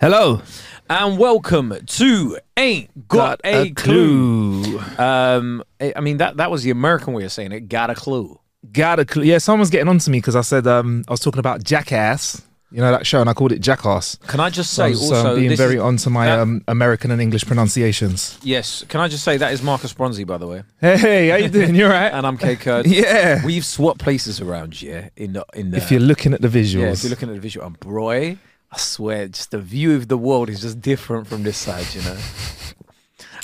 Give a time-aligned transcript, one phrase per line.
[0.00, 0.40] Hello.
[0.88, 4.78] and welcome to Ain't Got, a, clue.
[4.98, 7.68] Um, I I mean that that was the American way of saying it.
[7.68, 8.38] Got a clue.
[8.72, 9.24] Got a clue.
[9.24, 12.42] Yeah, someone's getting on to me because I said um, I was talking about Jackass.
[12.72, 14.16] You know that show, and I called it Jackass.
[14.28, 16.26] Can I just So I say was also um, being this very is- onto my
[16.26, 18.38] that- um, American and English pronunciations.
[18.42, 18.84] yes?
[18.88, 21.48] Can I just say that is Marcus Bronzy, by the way, Hey, hey, how you
[21.58, 21.74] doing?
[21.74, 22.12] You're all right?
[22.12, 22.86] and I'm Kae Kurd.
[23.00, 23.44] yeah.
[23.44, 25.08] We've swapped places around, yeah.
[25.16, 27.34] In the in the if you're looking at the visuals, yeah, if you're looking at
[27.34, 28.38] the visual, and boy,
[28.72, 32.02] I swear, just the view of the world is just different from this side, you
[32.02, 32.16] know.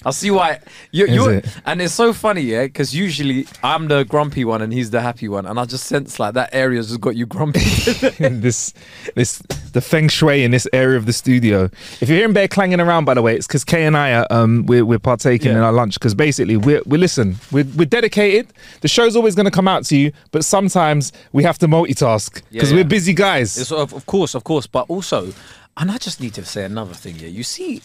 [0.07, 0.61] I'll see why
[0.93, 1.47] you, you're, it?
[1.67, 5.27] and it's so funny, yeah, because usually I'm the grumpy one and he's the happy
[5.27, 7.59] one, and I just sense like that area's just got you grumpy.
[8.21, 8.73] this,
[9.17, 9.39] this,
[9.73, 11.65] the feng shui in this area of the studio.
[12.01, 14.27] If you're hearing bear clanging around, by the way, it's because Kae and I are
[14.31, 18.53] um, we're, we're partaking in our lunch because basically we're we listen, we're, we're dedicated.
[18.83, 22.43] The show's always going to come out to you, but sometimes we have to multitask
[22.53, 23.59] because Yeah, we're busy guys.
[23.59, 25.33] It's of, of course, of course, but also,
[25.77, 27.17] and I just need to say another thing.
[27.17, 27.83] Yeah, you see,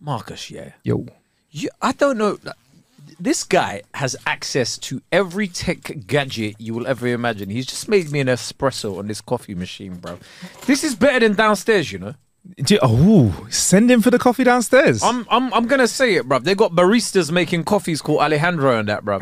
[0.00, 0.52] Marcus.
[0.52, 1.04] Yeah, Yo,
[1.50, 2.38] you, I don't know.
[2.46, 2.52] Uh,
[3.20, 7.50] this guy has access to every tech gadget you will ever imagine.
[7.50, 10.18] He's just made me an espresso on this coffee machine, bro.
[10.66, 12.14] This is better than downstairs, you know.
[12.56, 15.02] You- oh, send him for the coffee downstairs.
[15.02, 16.38] I'm I'm I'm gonna say it, bro.
[16.38, 19.18] They got baristas making coffees called Alejandro and that, bro.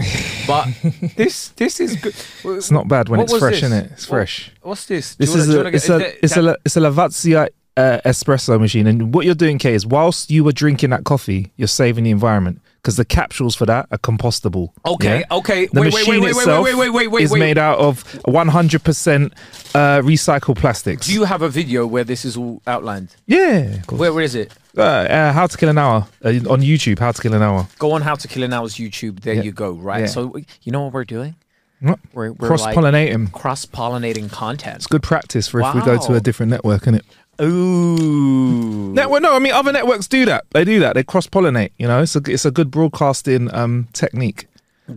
[0.46, 0.68] But
[1.16, 2.14] this this is good.
[2.44, 3.62] it's not bad when What it's fresh, this?
[3.64, 3.90] is it?
[3.92, 4.52] It's What- fresh.
[4.62, 5.14] What's this?
[5.16, 8.00] This is wanna- a wanna it's a it's a that- La- it's a Lavazza uh,
[8.04, 11.68] espresso machine, and what you're doing, Kae, is whilst you were drinking that coffee, you're
[11.68, 14.70] saving the environment because the capsules for that are compostable.
[14.86, 15.36] Okay, yeah?
[15.38, 15.66] okay.
[15.66, 17.40] The Wait, wait, machine wait, wait, wait, itself wait, wait, wait, wait, is wait.
[17.40, 19.32] made out of 100%
[19.74, 21.06] uh, recycled plastics.
[21.06, 23.14] Do you have a video where this is all outlined?
[23.26, 23.78] yeah.
[23.90, 24.52] Where, where is it?
[24.76, 26.98] Uh, uh, How to Kill an Hour uh, on YouTube.
[26.98, 27.66] How to Kill an Hour.
[27.78, 29.20] Go on How to Kill an Hour's YouTube.
[29.20, 29.42] There Yeah.
[29.42, 29.72] you go.
[29.72, 30.00] Right.
[30.00, 30.06] Yeah.
[30.06, 31.34] So you know what we're doing?
[31.82, 33.30] We're, we're Cross pollinating.
[33.32, 34.76] cross pollinating content.
[34.76, 37.04] It's good practice for if we go to a different network, isn't it?
[37.40, 38.92] Ooh.
[38.92, 40.44] Network, no, I mean other networks do that.
[40.50, 40.94] They do that.
[40.94, 41.72] They cross pollinate.
[41.78, 44.46] You know, it's a it's a good broadcasting um, technique.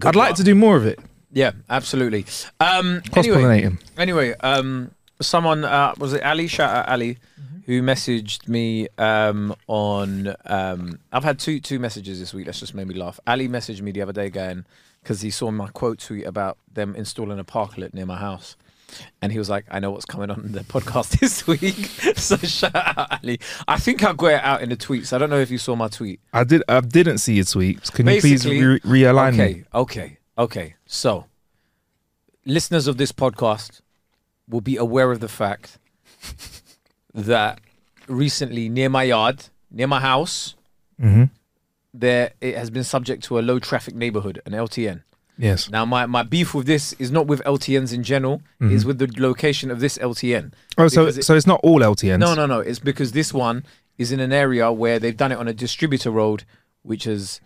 [0.03, 0.99] I'd like to do more of it.
[1.31, 2.25] Yeah, absolutely.
[2.59, 3.79] Um, Cross anyway, pollinating.
[3.97, 4.91] anyway, um,
[5.21, 6.47] someone uh, was it Ali?
[6.47, 7.17] Shout out Ali,
[7.65, 10.35] who messaged me um, on.
[10.45, 12.45] Um, I've had two two messages this week.
[12.45, 13.19] That's just made me laugh.
[13.27, 14.65] Ali messaged me the other day, going
[15.03, 18.55] because he saw my quote tweet about them installing a parklet near my house.
[19.21, 21.75] And he was like, I know what's coming on in the podcast this week.
[22.17, 23.39] so shout out Ali.
[23.67, 25.13] I think I'll go out in the tweets.
[25.13, 26.19] I don't know if you saw my tweet.
[26.33, 26.63] I did.
[26.67, 27.91] I didn't see your tweets.
[27.91, 29.63] Can you please re- realign okay, me?
[29.73, 30.75] Okay, okay.
[30.85, 31.25] So,
[32.45, 33.81] listeners of this podcast
[34.47, 35.77] will be aware of the fact
[37.13, 37.59] that
[38.07, 40.55] recently near my yard, near my house,
[41.01, 41.23] Mm-hmm.
[41.93, 45.03] there it has been subject to a low traffic neighborhood, an LTN.
[45.39, 45.69] Yes.
[45.69, 48.75] Now, my, my beef with this is not with LTNs in general, mm-hmm.
[48.75, 50.51] is with the location of this LTN.
[50.77, 52.19] Oh, so it- so it's not all LTNs.
[52.19, 52.59] No, no, no.
[52.59, 53.63] It's because this one
[53.97, 56.43] is in an area where they've done it on a distributor road,
[56.83, 57.39] which has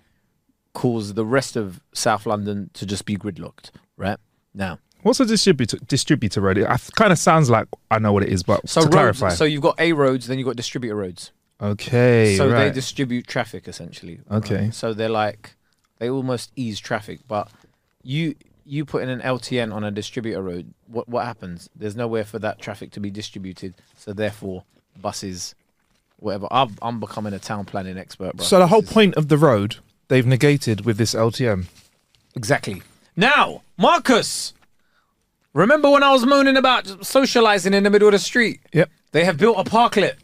[0.73, 3.69] caused the rest of South London to just be gridlocked.
[3.95, 4.17] Right
[4.55, 6.57] now, What's a distributor distributor road?
[6.57, 8.95] It kind of sounds like I know what it is, but so to roads.
[8.95, 9.29] clarify.
[9.29, 11.31] So you've got A roads, then you've got distributor roads.
[11.61, 12.35] okay.
[12.37, 14.21] so they distribute traffic essentially.
[14.31, 14.71] Okay.
[14.71, 15.55] So they're like
[15.99, 17.49] they almost ease traffic, but
[18.03, 18.35] you
[18.65, 21.69] you put in an LTN on a distributor road, what what happens?
[21.75, 24.63] There's nowhere for that traffic to be distributed, so therefore
[25.01, 25.55] buses,
[26.17, 26.47] whatever.
[26.51, 28.45] I've, I'm becoming a town planning expert, bro.
[28.45, 29.77] so the whole This point of the road
[30.07, 31.65] they've negated with this LTN.
[32.35, 32.81] Exactly.
[33.15, 34.53] Now, Marcus,
[35.53, 38.59] remember when I was moaning about socializing in the middle of the street?
[38.73, 38.89] Yep.
[39.11, 40.15] They have built a parklet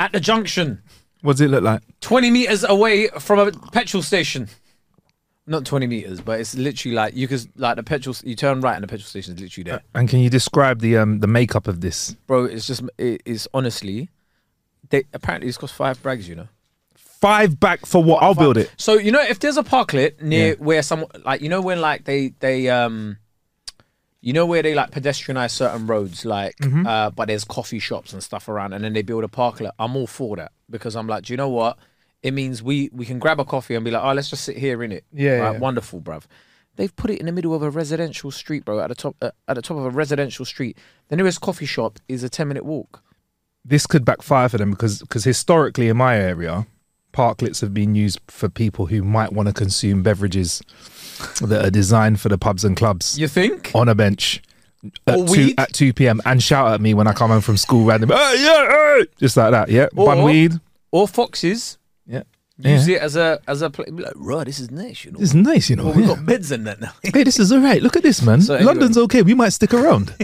[0.00, 0.82] at the junction,
[1.22, 1.82] What does it look like?
[2.02, 4.48] 20 meters away from a petrol station.
[5.48, 8.14] Not 20 meters, but it's literally like you could like the petrol.
[8.22, 10.96] You turn right and the petrol station is literally there, And can you describe the
[10.98, 12.14] um the makeup of this?
[12.26, 12.44] bro.
[12.44, 14.08] It's just it, it's honestly,
[14.90, 16.28] they apparently it's cost five brags.
[16.28, 16.48] You know,
[16.96, 18.22] Five back for what?
[18.22, 18.70] I'll build it.
[18.76, 20.54] So you know, if there's a parklet near Yeah.
[20.58, 23.16] where some like you know when like they they um,
[24.20, 26.86] you know where they like pedestrianize certain roads, like Mm-hmm.
[26.86, 29.70] uh, but there's coffee shops and stuff around, and then they build a parklet.
[29.78, 31.78] I'm all for that because I'm like, do you know what?
[32.22, 34.56] It means we we can grab a coffee and be like, oh, let's just sit
[34.56, 35.04] here in it.
[35.12, 35.58] Yeah, right, yeah.
[35.58, 36.24] wonderful, bruv.
[36.76, 38.80] They've put it in the middle of a residential street, bro.
[38.80, 40.76] At the top, uh, at the top of a residential street.
[41.08, 43.02] The nearest coffee shop is a ten minute walk.
[43.64, 46.66] This could backfire for them because because historically in my area,
[47.12, 50.60] parklets have been used for people who might want to consume beverages
[51.42, 53.72] that are designed for the pubs and clubs You think?
[53.74, 54.42] on a bench.
[55.08, 56.20] At two, at 2 p.m.
[56.24, 58.14] and shout at me when I come home from school randomly.
[58.16, 58.68] Hey, yeah,
[59.00, 59.06] hey!
[59.18, 59.88] Just like that, yeah.
[59.92, 60.52] Bun Or- weed.
[60.92, 61.77] Or foxes.
[62.58, 62.96] Use Yeah.
[62.96, 63.86] it as a as a play.
[63.90, 65.18] Be like, right, this is nice, you know.
[65.18, 65.84] This is nice, you know.
[65.86, 66.14] Well, we've yeah.
[66.16, 66.92] got beds in that now.
[67.02, 67.82] Hey, this is all right.
[67.82, 68.40] Look at this, man.
[68.40, 69.22] So anyway- London's okay.
[69.22, 70.08] We might stick around.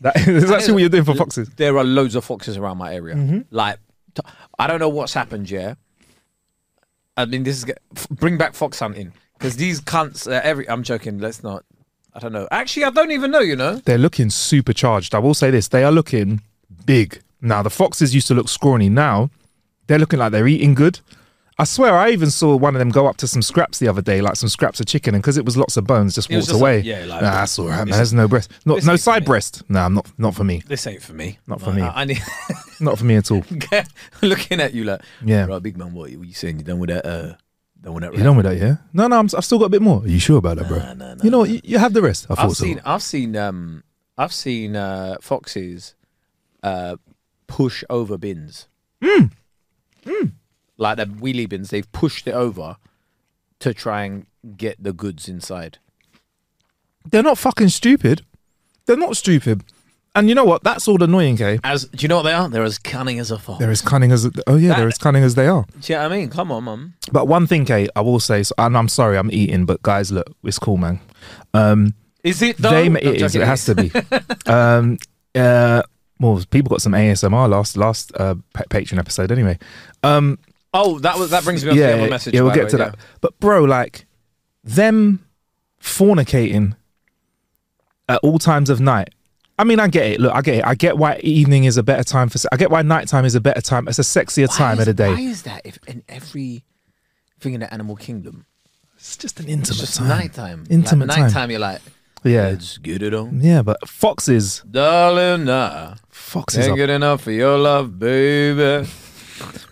[0.00, 1.48] that is actually what you're doing for foxes.
[1.56, 3.14] there are loads of foxes around my area.
[3.14, 3.40] Mm-hmm.
[3.50, 3.78] Like,
[4.14, 4.22] t-
[4.58, 5.74] I don't know what's happened, yeah.
[7.16, 7.72] I mean, this is
[8.10, 10.30] bring back fox hunting because these cunts.
[10.30, 11.18] Uh, every I'm joking.
[11.18, 11.64] Let's not.
[12.14, 12.48] I don't know.
[12.50, 13.40] Actually, I don't even know.
[13.40, 13.76] You know.
[13.76, 15.14] They're looking supercharged.
[15.14, 16.42] I will say this: they are looking
[16.84, 17.22] big.
[17.40, 18.88] Now the foxes used to look scrawny.
[18.88, 19.30] Now
[19.86, 21.00] they're looking like they're eating good.
[21.58, 24.02] I swear, I even saw one of them go up to some scraps the other
[24.02, 26.48] day, like some scraps of chicken, and because it was lots of bones, just walked
[26.48, 26.76] just away.
[26.78, 27.88] like- yeah, like- nah, that's all right, man.
[27.96, 29.62] There's no breast, not no side breast.
[29.70, 30.62] Nah, I'm not not for me.
[30.66, 31.38] This ain't for me.
[31.46, 31.82] Not for I- me.
[31.82, 32.22] I, I need
[32.80, 33.42] Not for me at all.
[34.22, 35.46] looking at you like, Yeah.
[35.46, 35.94] right, big man.
[35.94, 36.58] What, what you saying?
[36.58, 37.06] You done with that?
[37.06, 37.36] Uh,
[37.80, 38.14] done with that?
[38.14, 38.76] You done with that, yeah?
[38.92, 40.02] No, no, I'm, I've still got a bit more.
[40.02, 40.78] Are you sure about that, bro?
[40.78, 41.48] Nah, nah, nah, you know what?
[41.48, 42.26] You, you have the rest.
[42.28, 42.64] I I've so.
[42.64, 43.82] seen, I've seen, um,
[44.18, 45.94] I've seen uh, foxes
[46.62, 46.96] uh,
[47.46, 48.68] push over bins.
[49.02, 49.26] Hmm.
[50.78, 52.76] Like the wheelie bins, they've pushed it over
[53.60, 54.26] to try and
[54.56, 55.78] get the goods inside.
[57.10, 58.22] They're not fucking stupid.
[58.86, 59.62] They're not stupid.
[60.14, 60.64] And you know what?
[60.64, 61.60] That's all annoying, Kae.
[61.62, 62.48] As do you know what they are?
[62.48, 63.58] They're as cunning as a fox.
[63.60, 65.66] They're as cunning as oh yeah, That- they're as cunning as they are.
[65.80, 66.30] Do you know what I mean?
[66.30, 66.94] Come on, mum.
[67.12, 70.10] But one thing, Kae, I will say, so, and I'm sorry, I'm eating, but guys,
[70.10, 71.00] look, it's cool, man.
[71.52, 71.92] Um,
[72.24, 72.70] Is it though?
[72.70, 73.92] they, No, it is, it has to be.
[74.50, 74.96] um,
[75.34, 75.82] uh,
[76.18, 79.58] well, people got some ASMR last last uh, pa- Patreon episode, anyway.
[80.02, 80.38] Um,
[80.78, 82.34] Oh, that was that brings me on to the other message.
[82.34, 82.96] Yeah, we'll by the get to way, that.
[83.20, 84.06] But bro, like
[84.62, 85.24] them
[85.80, 86.76] fornicating
[88.08, 89.10] at all times of night.
[89.58, 90.20] I mean, I get it.
[90.20, 90.66] Look, I get it.
[90.66, 92.38] I get why evening is a better time for.
[92.38, 93.88] se- I get why nighttime is a better time.
[93.88, 95.14] It's a sexier Why time is, of the day.
[95.14, 95.62] Why is that?
[95.64, 96.64] If in every
[97.40, 98.44] thing in the animal kingdom,
[98.96, 100.08] It's just an it's intimate just time.
[100.08, 100.64] nighttime.
[100.68, 101.24] Intimate like, time.
[101.26, 101.80] Nighttime, you're like,
[102.22, 103.62] Yeah, let's get it on, yeah.
[103.62, 105.44] But foxes, darling.
[105.46, 108.86] Nah, foxes, ain't are, good enough for your love, baby.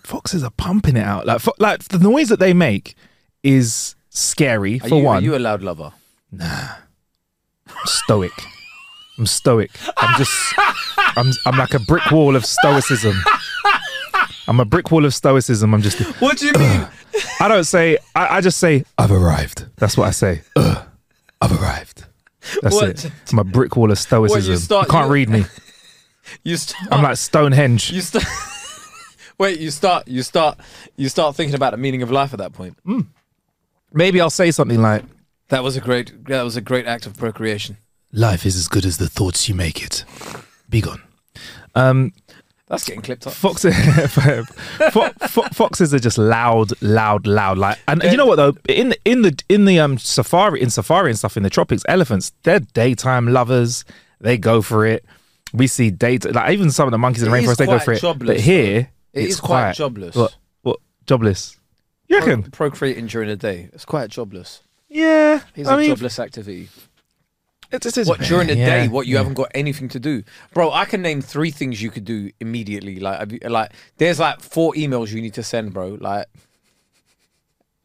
[0.06, 1.26] Foxes are pumping it out.
[1.26, 2.94] Like, fo- like the noise that they make
[3.42, 5.16] is scary Are for you, one.
[5.16, 5.92] are you a loud lover?
[6.32, 6.68] Nah.
[7.84, 8.32] Stoic.
[9.18, 9.70] I'm stoic.
[9.96, 10.54] I'm just
[11.16, 13.16] I'm I'm like a brick wall of stoicism.
[14.48, 15.72] I'm a brick wall of stoicism.
[15.74, 16.86] I'm just What do you mean?
[17.40, 19.66] I don't say I, I just say I've arrived.
[19.76, 20.42] That's what I say.
[20.56, 20.84] Ugh,
[21.40, 22.04] I've arrived.
[22.62, 23.04] That's What?
[23.04, 23.10] it.
[23.32, 24.56] I'm a brick wall of stoicism.
[24.56, 25.44] start- you can't you- read me.
[26.42, 26.90] You start.
[26.90, 27.90] I'm like Stonehenge.
[27.92, 28.24] you start.
[29.38, 30.06] Wait, you start.
[30.08, 30.58] You start.
[30.96, 32.76] You start thinking about the meaning of life at that point.
[33.92, 35.04] Maybe I'll say something like
[35.48, 36.26] That was a great.
[36.26, 37.76] That was a great act of procreation.
[38.12, 40.04] life is as good as the thoughts you make it.
[40.68, 41.02] Be gone.
[41.74, 42.12] Um
[42.68, 43.32] That's getting clipped up.
[43.34, 43.74] Foxes,
[44.92, 47.58] fo- fo- foxes are just loud, loud, loud.
[47.58, 48.54] Like, and you know what though?
[48.68, 51.82] In the in the in the um safari in safari and stuff in the tropics,
[51.88, 53.84] elephants they're daytime lovers.
[54.20, 55.04] They go for it.
[55.52, 57.66] We see date like even some of the monkeys in the It is rainforest they
[57.66, 58.00] go for it.
[58.00, 59.76] jobless, but here It it's is quite quiet.
[59.76, 60.14] jobless.
[60.16, 60.36] What?
[60.62, 60.80] What?
[61.06, 61.58] Jobless?
[62.08, 62.50] You Pro- reckon?
[62.50, 63.70] procreating during the day.
[63.72, 64.60] It's quite jobless.
[64.88, 65.40] yeah.
[65.56, 66.68] It's I a mean, jobless activity.
[67.72, 68.88] it's, it's, it's, What during the yeah, day?
[68.88, 69.20] What you yeah.
[69.20, 70.70] haven't got anything to do, bro?
[70.70, 73.00] I can name three things you could do immediately.
[73.00, 75.96] Like, like there's like four emails you need to send, bro.
[76.00, 76.26] Like,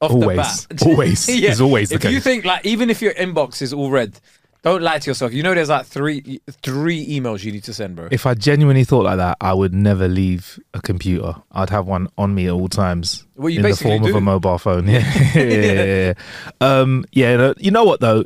[0.01, 0.67] off Always.
[0.85, 1.27] Always.
[1.29, 4.19] It's always the if you think like, even if your inbox is all red,
[4.61, 5.33] don't lie to yourself.
[5.33, 8.09] You know, there's like three three emails you need to send, bro.
[8.11, 11.35] If I genuinely thought like that, I would never leave a computer.
[11.51, 13.25] I'd have one on me at all times.
[13.35, 14.87] Well, you in the form of a mobile phone.
[14.89, 16.13] Yeah, yeah, yeah, yeah.
[16.61, 17.53] Um, yeah.
[17.57, 18.25] You know what though?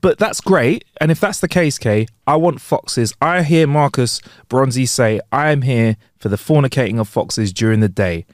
[0.00, 0.84] But that's great.
[1.00, 3.14] And if that's the case, Kae, I want foxes.
[3.20, 7.88] I hear Marcus Bronzy say, "I am here for the fornicating of foxes during the
[7.88, 8.26] day."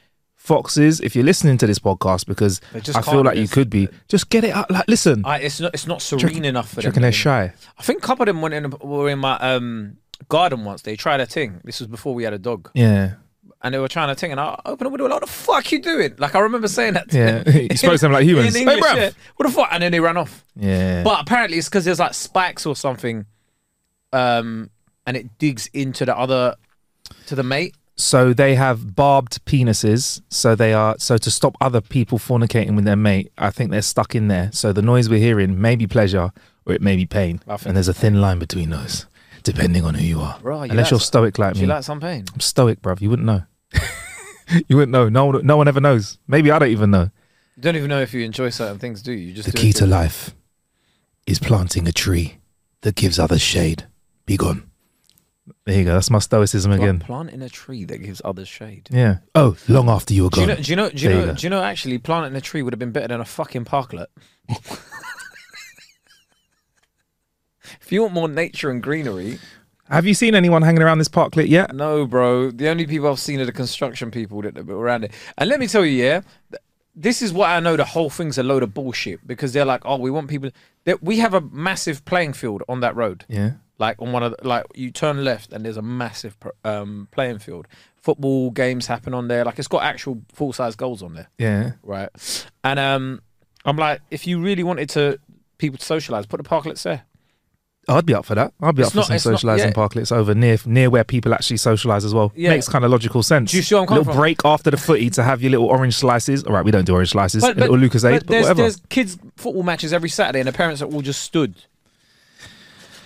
[0.48, 4.30] Foxes, if you're listening to this podcast, because I feel like you could be, just
[4.30, 4.70] get it out.
[4.70, 6.90] Like, listen, I, it's not it's not serene reckon- enough for you them.
[6.90, 7.52] reckon they're shy?
[7.78, 10.82] I think a couple of them went in were in my um garden once.
[10.82, 11.60] They tried a thing.
[11.64, 12.70] This was before we had a dog.
[12.74, 13.14] Yeah.
[13.62, 15.04] and they were trying to thing, and I opened the window.
[15.04, 16.14] Like, what the fuck you doing?
[16.18, 17.10] Like I remember saying that.
[17.10, 17.42] To Yeah.
[17.42, 17.68] them.
[17.70, 18.54] You spoke to them like humans.
[18.56, 18.96] In Hey, English, bruv.
[18.96, 19.10] yeah.
[19.36, 19.68] What the fuck?
[19.72, 20.44] And then they ran off.
[20.56, 21.02] Yeah.
[21.02, 23.26] But apparently it's because there's like spikes or something,
[24.12, 24.70] um,
[25.06, 26.54] and it digs into the other,
[27.26, 27.74] to the mate.
[27.98, 30.22] So they have barbed penises.
[30.30, 33.32] So they are so to stop other people fornicating with their mate.
[33.36, 34.50] I think they're stuck in there.
[34.52, 36.32] So the noise we're hearing may be pleasure
[36.64, 39.06] or it may be pain, and there's a thin line between those,
[39.42, 40.38] depending on who you are.
[40.42, 41.62] Right, you Unless like you're stoic like me.
[41.62, 42.24] you like some pain?
[42.32, 43.00] I'm stoic, bruv.
[43.00, 43.42] You wouldn't know.
[44.68, 45.08] you wouldn't know.
[45.08, 46.18] No one, no one ever knows.
[46.28, 47.10] Maybe I don't even know.
[47.56, 49.28] You don't even know if you enjoy certain things, do you?
[49.28, 50.34] You just The key to life
[51.26, 52.38] is planting a tree
[52.82, 53.86] that gives others shade.
[54.26, 54.67] Be gone.
[55.64, 55.94] There you go.
[55.94, 56.98] That's my stoicism again.
[56.98, 57.06] Plant- again.
[57.06, 58.88] Planting a tree that gives others shade.
[58.90, 59.18] Yeah.
[59.34, 60.56] Oh, long after you were Do you gone.
[60.56, 60.62] know?
[60.62, 60.90] Do you know?
[60.90, 61.32] Do you There you know?
[61.32, 61.38] go.
[61.38, 61.62] Do you know?
[61.62, 64.06] Actually, planting a tree would have been better than a fucking parklet.
[67.80, 69.38] if you want more nature and greenery,
[69.90, 71.74] Have you seen anyone hanging around this parklet yet?
[71.74, 72.50] no, bro.
[72.50, 75.12] The only people I've seen are the construction people that, are around it.
[75.36, 76.62] And let me tell you, yeah, th-
[76.94, 77.76] this is what I know.
[77.76, 80.50] The whole thing's a load of bullshit because they're like, oh, we want people.
[80.84, 83.24] That we have a massive playing field on that road.
[83.28, 83.52] Yeah.
[83.78, 87.38] Like on one of the, like you turn left and there's a massive um, playing
[87.38, 87.66] field.
[87.96, 89.44] Football games happen on there.
[89.44, 91.72] Like it's got actual full size goals on there, Yeah.
[91.82, 92.08] right?
[92.64, 93.22] And um,
[93.64, 95.18] I'm like, if you really wanted to
[95.58, 97.02] people to socialize, put the parklets there.
[97.90, 98.52] I'd be up for that.
[98.60, 99.72] I'd be It's up for not- some socialising yeah.
[99.72, 102.32] parklets over near near where people actually socialise as well.
[102.36, 102.50] Yeah.
[102.50, 103.50] Makes kind of logical sense.
[103.52, 104.20] Do you see where I'm coming little from?
[104.20, 106.44] break after the footy to have your little orange slices.
[106.44, 107.42] All right, we don't do orange slices.
[107.44, 108.62] a little Lucozade, but, there's, whatever.
[108.62, 111.54] there's kids football matches every Saturday, and the parents are all just stood.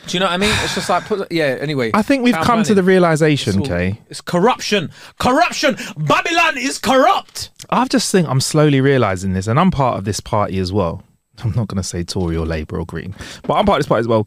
[0.07, 0.51] Do you know what I mean?
[0.65, 1.57] It's just like put yeah.
[1.61, 3.99] Anyway, I think we've town come to the realisation, It's all- Kae.
[4.11, 4.91] It's corruption,
[5.21, 5.77] corruption.
[5.97, 7.51] Babylon is corrupt.
[7.71, 11.03] I've just think I'm slowly realising this, and I'm part of this party as well.
[11.45, 13.89] I'm not going to say Tory or Labour or Green, but I'm part of this
[13.89, 14.27] party as well.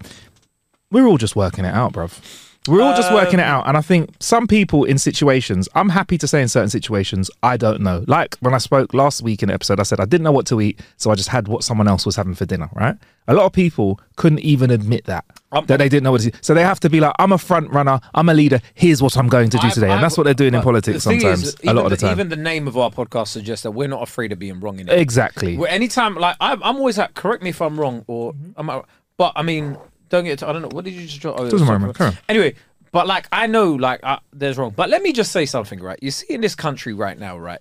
[0.92, 2.44] We're all just working it out, bruv.
[2.68, 3.68] We're all just working it Um, out.
[3.68, 7.58] And I think some people in situations, I'm happy to say in certain situations, I
[7.58, 8.04] don't know.
[8.08, 10.46] Like when I spoke last week in an episode, I said I didn't know what
[10.48, 12.96] to eat, so I just had what someone else was having for dinner, right?
[13.28, 15.26] A lot of people couldn't even admit that.
[15.52, 16.38] Um, that they didn't know what to do.
[16.42, 19.16] So they have to be like, I'm a front runner, I'm a leader, here's what
[19.18, 19.86] I'm going to do I've- today.
[19.88, 22.12] And I've- that's what they're doing in politics sometimes, is, a lot of the time.
[22.12, 24.90] Even the name of our podcast suggests that we're not afraid of being wrong in
[24.90, 25.00] it.
[25.00, 25.56] exactly.
[25.58, 28.88] Well, anytime, like I'm, I'm always like, correct me if I'm wrong, or I'm, out-
[29.18, 29.78] but I mean,
[30.16, 30.40] don't get.
[30.40, 30.70] To, I don't know.
[30.70, 31.34] What did you just draw?
[31.34, 32.18] Oh, Doesn't matter, carry on.
[32.30, 32.56] Anyway,
[32.92, 34.74] but like I know, like uh, there's wrong.
[34.76, 36.00] But let me just say something, right?
[36.02, 37.60] You see, in this country right now, right,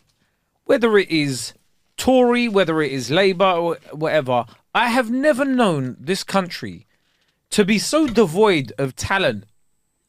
[0.65, 1.55] whether it is
[1.97, 6.87] Tory, whether it is Labour, or whatever, I have never known this country
[7.51, 9.45] to be so devoid of talent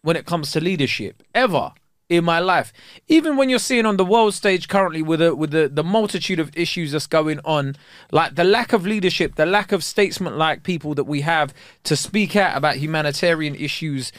[0.02, 1.72] when it comes to leadership ever
[2.10, 2.72] in my life.
[3.08, 6.40] Even when you're seeing on the world stage currently with the with the, the multitude
[6.40, 7.76] of issues that's going on,
[8.12, 11.96] like the lack of leadership, the lack of statesman like people that we have to
[11.96, 14.12] speak out about humanitarian issues,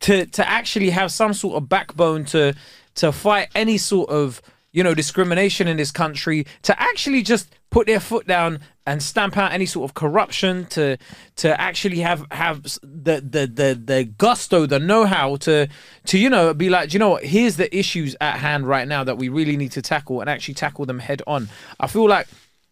[0.00, 2.54] to to actually have some sort of backbone to
[2.96, 4.40] to fight any sort of
[4.72, 9.36] you know discrimination in this country to actually just put their foot down and stamp
[9.36, 10.96] out any sort of corruption to
[11.34, 15.66] to actually have have the the the, the gusto the know-how to
[16.06, 17.24] to you know be like "Do you know what?
[17.24, 20.54] Here's the issues at hand right now that we really need to tackle and actually
[20.54, 21.48] tackle them head on.
[21.80, 22.28] I feel like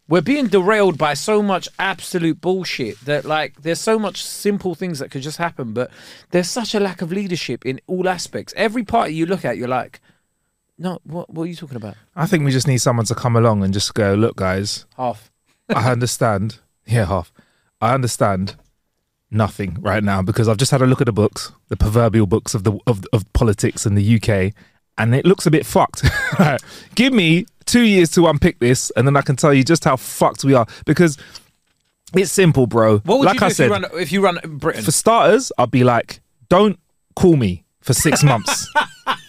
[0.06, 5.00] we're being derailed by so much absolute bullshit that like there's so much simple things
[5.00, 5.90] that could just happen but
[6.30, 8.54] there's such a lack of leadership in all aspects.
[8.56, 10.00] Every party you look at you're like
[10.78, 13.36] no what what are you talking about I think we just need someone to come
[13.36, 15.30] along and just go, look, guys, half
[15.68, 16.58] I understand.
[16.84, 17.32] Yeah, half.
[17.80, 18.56] I understand
[19.30, 22.54] nothing right now because I've just had a look at the books, the proverbial books
[22.54, 24.52] of the of, of politics in the UK,
[24.98, 26.02] and it looks a bit fucked.
[26.96, 29.94] Give me two years to unpick this, and then I can tell you just how
[29.96, 30.66] fucked we are.
[30.86, 31.18] Because
[32.14, 32.98] it's simple, bro.
[32.98, 34.90] what would like you do I if said, you run if you run britain for
[34.90, 36.80] starters, I'd be like, don't
[37.14, 38.68] call me for six months.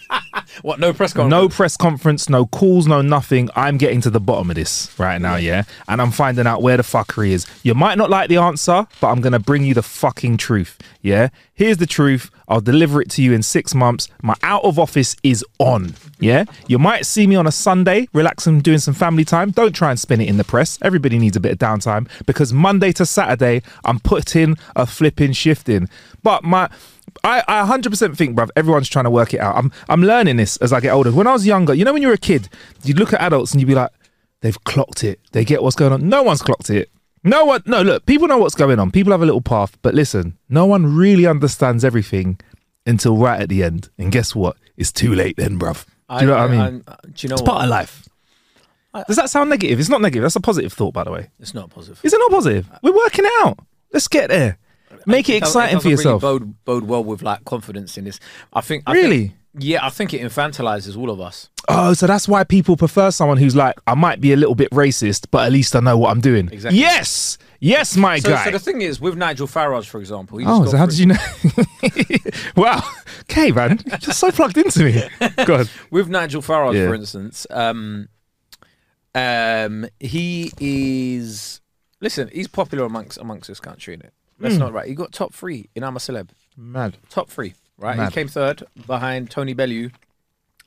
[0.62, 3.50] what no press conference No press conference, no calls, no nothing.
[3.54, 5.64] I'm getting to the bottom of this right now, yeah?
[5.88, 7.46] And I'm finding out where the fuckery is.
[7.62, 10.78] You might not like the answer, but I'm going to bring you the fucking truth,
[11.02, 11.28] yeah?
[11.54, 12.30] Here's the truth.
[12.48, 14.08] I'll deliver it to you in six months.
[14.22, 16.44] My out of office is on, yeah?
[16.66, 19.50] You might see me on a Sunday, relaxing, doing some family time.
[19.50, 20.78] Don't try and spin it in the press.
[20.82, 25.68] Everybody needs a bit of downtime because Monday to Saturday, I'm putting a flipping shift
[25.68, 25.88] in.
[26.22, 26.68] But my.
[27.24, 29.56] I, I 100% think, bruv, everyone's trying to work it out.
[29.56, 31.10] I'm I'm learning this as I get older.
[31.10, 32.48] When I was younger, you know, when you were a kid,
[32.84, 33.90] you'd look at adults and you'd be like,
[34.42, 35.18] they've clocked it.
[35.32, 36.08] They get what's going on.
[36.08, 36.90] No one's clocked it.
[37.26, 38.90] No one, no, look, people know what's going on.
[38.90, 42.38] People have a little path, but listen, no one really understands everything
[42.84, 43.88] until right at the end.
[43.96, 44.58] And guess what?
[44.76, 45.86] It's too late then, bruv.
[46.10, 46.60] Do you know what I mean?
[46.60, 47.50] I'm- uh, do you know it's what?
[47.50, 48.06] part of life.
[49.08, 49.80] Does that sound negative?
[49.80, 50.22] It's not negative.
[50.22, 51.30] That's a positive thought, by the way.
[51.40, 52.68] it's not positive Is it not positive?
[52.82, 53.58] We're working it out.
[53.92, 54.58] Let's get there.
[55.06, 56.22] Make it exciting for doesn't yourself.
[56.22, 58.18] Really bode, bode well with like confidence in this.
[58.52, 59.18] I think I Really?
[59.28, 61.48] think- Yeah, I think it infantilizes all of us.
[61.68, 64.68] Oh, so that's why people prefer someone who's like, I might be a little bit
[64.72, 66.48] racist, but at least I know what I'm doing.
[66.52, 66.80] Exactly.
[66.80, 68.44] Yes, yes, my So, guy.
[68.46, 71.06] so the thing is, with Nigel Farage, for example, he oh, so how did you
[71.06, 71.16] know?
[72.56, 72.82] wow,
[73.30, 75.02] okay, man, you're just so plugged into me.
[75.90, 76.88] With Nigel Farage, Yeah.
[76.88, 78.08] for instance, um,
[79.14, 81.60] um, he is
[82.00, 82.28] listen.
[82.32, 84.10] He's popular amongst amongst this country, innit?
[84.38, 84.88] That's not right.
[84.88, 86.30] He got top three in I'm a Celeb.
[86.56, 86.96] Mad.
[87.08, 87.96] Top three, right?
[87.96, 88.10] Mad.
[88.10, 89.90] He came third behind Tony Bellew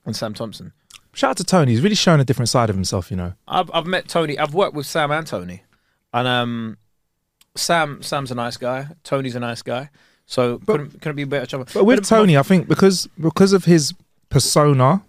[0.05, 0.73] and Sam Thompson.
[1.13, 1.71] Shout out to Tony.
[1.71, 3.09] He's really showing a different side of himself.
[3.11, 3.33] You know.
[3.47, 4.37] I've I've met Tony.
[4.37, 5.63] I've worked with Sam and Tony,
[6.13, 6.77] and um,
[7.55, 8.87] Sam Sam's a nice guy.
[9.03, 9.89] Tony's a nice guy.
[10.27, 11.57] So couldn't, couldn't be a better.
[11.57, 13.93] But with Tony, I think because because of his
[14.29, 15.01] persona,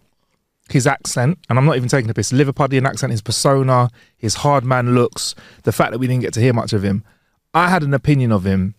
[0.71, 4.65] his accent, and I'm not even taking the piss, Liverpudlian accent, his persona, his hard
[4.65, 5.35] man looks,
[5.65, 7.05] the fact that we didn't get to hear much of him,
[7.55, 8.75] I had an opinion of him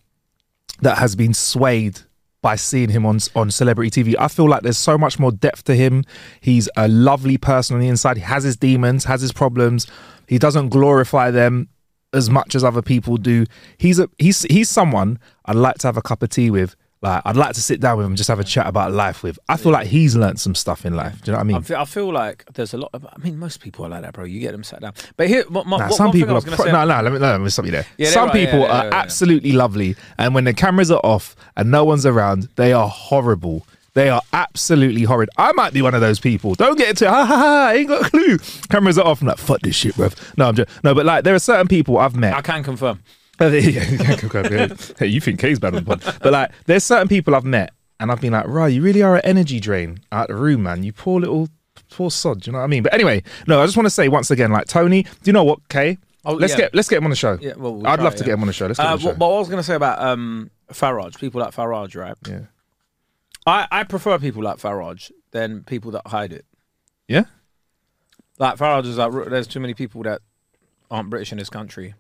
[0.82, 2.00] that has been swayed
[2.42, 4.16] by seeing him on on celebrity TV.
[4.18, 6.06] I feel like there's so much more depth to him.
[6.40, 8.18] He's a lovely person on the inside.
[8.18, 9.88] He has his demons, has his problems.
[10.28, 11.70] He doesn't glorify them
[12.14, 13.46] as much as other people do.
[13.78, 16.76] He's a he's he's someone I'd like to have a cup of tea with.
[17.02, 19.24] Like I'd like to sit down with him, and just have a chat about life
[19.24, 19.40] with.
[19.48, 21.22] I feel like he's learnt some stuff in life.
[21.22, 21.58] Do you know what I mean?
[21.58, 23.06] I feel, I feel like there's a lot of.
[23.06, 24.26] I mean, most people are like that, bro.
[24.26, 24.94] You get them sat down.
[25.16, 27.02] But here, my, my, Nah, what, some people are pro- say, no, no.
[27.02, 27.86] Let me, no, let me stop you there.
[27.98, 29.00] Yeah, some right, people yeah, are yeah, yeah.
[29.00, 33.66] absolutely lovely, and when the cameras are off and no one's around, they are horrible.
[33.94, 35.30] They are absolutely horrid.
[35.38, 36.54] I might be one of those people.
[36.56, 37.10] Don't get into it.
[37.10, 37.68] Ha ha ha!
[37.70, 38.38] I ain't got a clue.
[38.70, 39.22] Cameras are off.
[39.22, 40.16] I'm like, fuck this shit, bruv.
[40.38, 40.94] No, I'm just no.
[40.94, 42.34] But like, there are certain people I've met.
[42.34, 43.00] I can confirm.
[44.98, 46.20] hey, you think Kae's bad on the pod.
[46.22, 49.16] But like, there's certain people I've met and I've been like, right, you really are
[49.16, 50.84] an energy drain out the room, man.
[50.84, 51.48] You poor little,
[51.90, 52.42] poor sod.
[52.42, 52.84] Do you know what I mean?
[52.84, 55.44] But anyway, no, I just want to say once again, like, Tony, do you know
[55.44, 55.98] what, Kae?
[56.26, 56.58] Oh, let's yeah.
[56.60, 57.38] get let's get him on the show.
[57.40, 58.26] Yeah, well, we'll I'd try love to yeah.
[58.26, 58.68] get him on the show.
[58.68, 59.10] Let's get him Uh, on the show.
[59.12, 62.16] what, what I was going to say about um, Farage, people like Farage, right?
[62.28, 62.42] yeah.
[63.48, 66.46] I, I prefer people like Farage than people that hide it.
[67.08, 67.24] Yeah.
[68.38, 70.22] Like Farage is like, there's too many people that
[70.92, 71.94] aren't British in this country.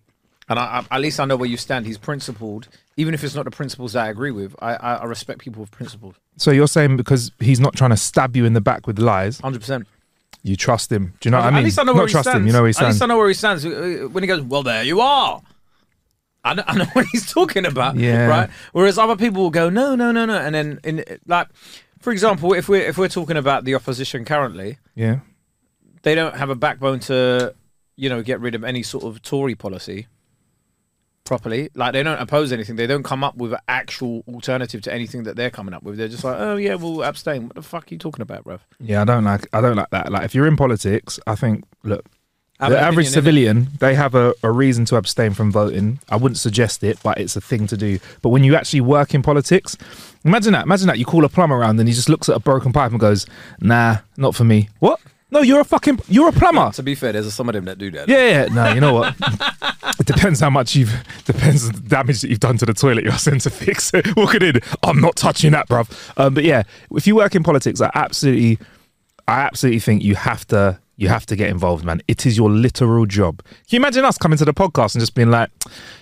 [0.50, 1.86] And I, I, at least I know where you stand.
[1.86, 4.56] He's principled, even if it's not the principles that I agree with.
[4.60, 7.98] I, I, I respect people with principles, So you're saying because he's not trying to
[7.98, 9.88] stab you in the back with lies, hundred percent.
[10.44, 11.13] you trust him?
[11.20, 11.58] Do you know what I mean?
[11.60, 12.41] At least I know not where he trust stands.
[12.41, 12.47] him.
[12.47, 12.88] You know where he stands.
[12.88, 13.02] At least.
[13.04, 13.65] I know where he stands.
[13.65, 15.41] Uh, When he goes, well, there you are.
[16.43, 17.95] I know, I know what he's talking about.
[17.97, 18.26] Yeah.
[18.26, 18.50] Right.
[18.71, 21.47] Whereas other people will go, no, no, no, no, and then in like,
[22.00, 25.19] for example, if we're if we're talking about the opposition currently, Yeah.
[26.04, 27.54] they don't have a backbone to,
[27.97, 30.08] you know, get rid of any sort of Tory policy
[31.30, 31.70] properly.
[31.76, 32.76] Like they don't oppose anything.
[32.76, 35.96] They don't come up with an actual alternative to anything that they're coming up with.
[35.98, 37.44] They're just like, oh yeah, we'll abstain.
[37.44, 38.60] What the fuck are you talking about, bruv?
[38.80, 40.12] Yeah, I don't like I don't like that.
[40.12, 42.04] Like if you're in politics, I think look,
[42.60, 46.00] have the average opinion, civilian, they have a, a reason to abstain from voting.
[46.10, 48.00] I wouldn't suggest it, but it's a thing to do.
[48.24, 49.78] But when you actually work in politics,
[50.26, 50.65] imagine that.
[50.65, 52.89] Imagine that you call a plumber around and he just looks at a broken pipe
[52.89, 53.28] and goes,
[53.62, 55.00] "Nah, not for me." What?
[55.32, 56.72] No, you're a fucking you're a plumber.
[56.72, 58.10] To be fair, there's some of them that do that.
[58.10, 58.46] Yeah, yeah.
[58.46, 59.15] No, you know what?
[60.00, 60.94] it depends how much you've
[61.26, 63.92] depends on the damage that you've done to the toilet you're sent to fix.
[64.18, 65.89] Walking in, I'm not touching that, bruv.
[66.18, 68.58] Um, but yeah, if you work in politics, I absolutely,
[69.28, 72.02] I absolutely think you have to, you have to get involved, man.
[72.08, 73.44] It is your literal job.
[73.44, 75.52] Can you imagine us coming to the podcast and just being like,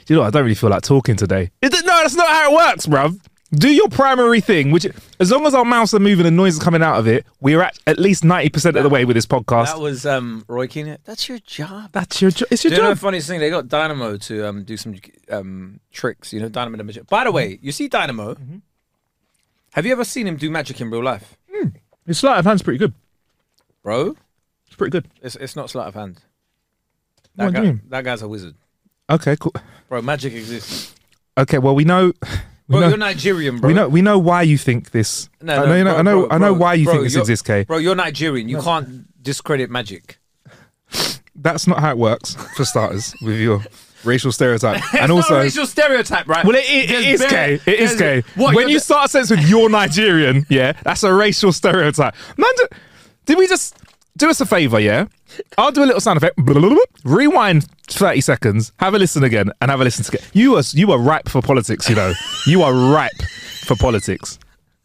[0.07, 1.51] you know, I don't really feel like talking today.
[1.61, 3.19] It, no, that's not how it works, bruv.
[3.53, 4.85] Do your primary thing, which
[5.21, 7.61] as long as our mouths are moving and noise is coming out of it, we're
[7.61, 9.67] at at least ninety percent of the way with this podcast.
[9.67, 10.97] That was um, Roy Keane.
[11.05, 11.91] That's your job.
[11.93, 12.49] That's your job.
[12.51, 13.39] It's your Do you know the funniest thing?
[13.39, 14.95] They got Dynamo to um, do some
[15.31, 16.33] um, tricks.
[16.33, 17.07] You know, Dynamo the magic.
[17.07, 18.33] By the way, you see Dynamo.
[18.33, 18.57] Mm-hmm.
[19.71, 21.37] Have you ever seen him do magic in real life,
[22.05, 22.93] His sleight of hand's pretty good.
[23.81, 24.15] bro?
[24.65, 25.07] It's pretty good.
[25.21, 26.19] It's it's not sleight of hand.
[27.35, 28.55] What That, do guy, that guy's a wizard,
[29.09, 29.53] Okay, cool.
[29.87, 30.01] bro.
[30.01, 30.93] Magic exists.
[31.37, 32.11] Okay, well we know.
[32.67, 33.67] We Bro, know, you're Nigerian, bro.
[33.69, 33.87] we know.
[33.87, 35.29] We know why you think this.
[35.41, 35.75] No, no, know.
[35.75, 36.19] you know- bro, I know.
[36.27, 37.65] bro, I know bro, why you bro, think this you're- exists, Kae.
[37.65, 38.49] Bro, you're Nigerian.
[38.49, 40.19] You can't discredit magic.
[41.35, 42.35] That's not how it works.
[42.55, 43.63] For starters, with your
[44.03, 45.35] racial stereotype, and also.
[45.35, 46.43] not a racial stereotype, right?
[46.45, 47.59] well, it, it, it is gay.
[47.65, 48.23] It is gay.
[48.35, 52.15] What, when you're the- start a sentence with "you're Nigerian," yeah, that's a racial stereotype.
[52.37, 52.49] Man,
[53.25, 53.75] did we just
[54.17, 54.79] do us a favor?
[54.79, 55.05] Yeah,
[55.57, 56.35] I'll do a little sound effect.
[57.03, 58.71] Rewind thirty seconds.
[58.79, 60.23] Have a listen again, and have a listen to.
[60.33, 61.89] You are you are ripe for politics.
[61.89, 62.13] You know,
[62.47, 63.11] you are ripe
[63.65, 64.39] for politics.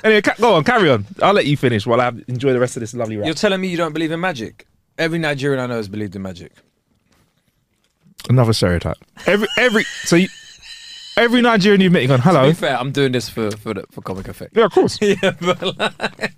[0.05, 1.07] Anyway, ca- go on, carry on.
[1.23, 3.27] I'll let you finish while I have, enjoy the rest of this lovely rap.
[3.27, 4.67] You're telling me you don't believe in magic?
[4.99, 6.53] Every Nigerian I know has believed in magic.
[8.29, 8.99] Another stereotype.
[9.27, 10.29] Every every so you,
[11.17, 12.49] every Nigerian you've met, you gone To hello.
[12.49, 14.57] be fair, I'm doing this for for the, for comic effect.
[14.57, 14.99] Yeah, of course.
[15.01, 16.33] yeah, but like-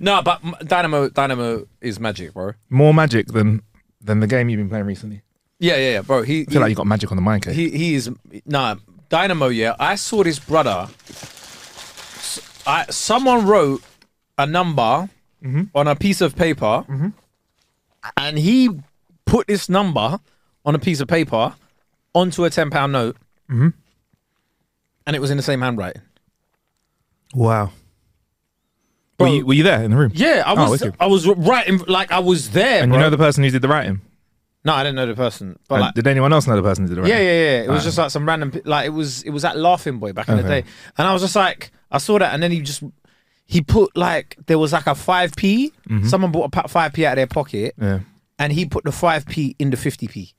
[0.00, 2.52] no, but Dynamo Dynamo is magic, bro.
[2.68, 3.62] More magic than
[4.00, 5.22] than the game you've been playing recently.
[5.58, 6.22] Yeah, yeah, yeah, bro.
[6.22, 7.54] He I feel like you got magic on the mind, Kate.
[7.54, 8.10] he he is
[8.46, 8.76] nah
[9.08, 9.48] Dynamo.
[9.48, 10.88] Yeah, I saw this brother.
[12.66, 13.82] I someone wrote
[14.38, 15.08] a number
[15.42, 15.62] Mm-hmm.
[15.74, 16.84] on a piece of paper,
[18.18, 18.68] and he
[19.24, 20.20] put this number
[20.66, 21.54] on a piece of paper
[22.14, 23.16] onto a ten pound note,
[23.50, 23.68] Mm-hmm.
[25.06, 26.02] and it was in the same handwriting.
[27.34, 27.72] Wow.
[29.18, 29.28] Bro.
[29.28, 30.12] Were you, were you there in the room?
[30.14, 30.80] Yeah, I Oh, was.
[30.80, 30.96] wicked.
[31.00, 32.82] I was writing like I was there.
[32.82, 32.98] And bro.
[32.98, 34.00] you know the person who did the writing?
[34.64, 36.88] no, I didn't know the person, but like, did anyone else know the person who
[36.88, 37.16] did the writing?
[37.16, 37.62] Yeah, yeah, yeah.
[37.62, 37.84] It was Right.
[37.84, 40.42] just like some random, like it was, it was that Laughing Boy back in the
[40.42, 40.64] day,
[40.98, 42.82] and I was just like, I saw that, and then he just,
[43.46, 45.72] he put like there was like a five p.
[46.04, 47.84] Someone bought a five p out of their pocket, Mm-hmm.
[47.84, 48.00] Yeah.
[48.38, 50.34] and he put the five p in the fifty p.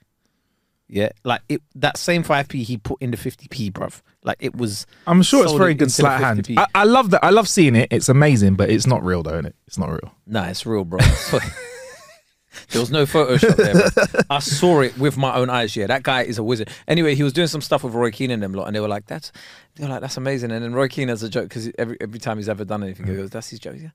[0.94, 4.02] Yeah, like it that same five p he put in the fifty p, bruv.
[4.26, 4.86] Like it was.
[5.08, 6.44] I'm sure it's very good into the sleight of hand.
[6.44, 6.58] 50p.
[6.58, 7.24] I, I love that.
[7.24, 7.88] I love seeing it.
[7.92, 9.56] It's amazing, but it's not real, though, is it?
[9.68, 10.14] It's not real.
[10.28, 11.00] Nah, it's real, bro.
[12.72, 13.90] there was no Photoshop there.
[13.90, 14.22] Bro.
[14.30, 15.78] I saw it with my own eyes.
[15.78, 16.70] Yeah, that guy is a wizard.
[16.90, 18.90] Anyway, he was doing some stuff with Roy Keane and them lot, and they were
[18.90, 19.32] like, "That's,"
[19.76, 22.20] they were like, "That's amazing." And then Roy Keane has a joke because every every
[22.20, 23.18] time he's ever done anything, he mm.
[23.18, 23.92] goes, "That's his joke." Yeah,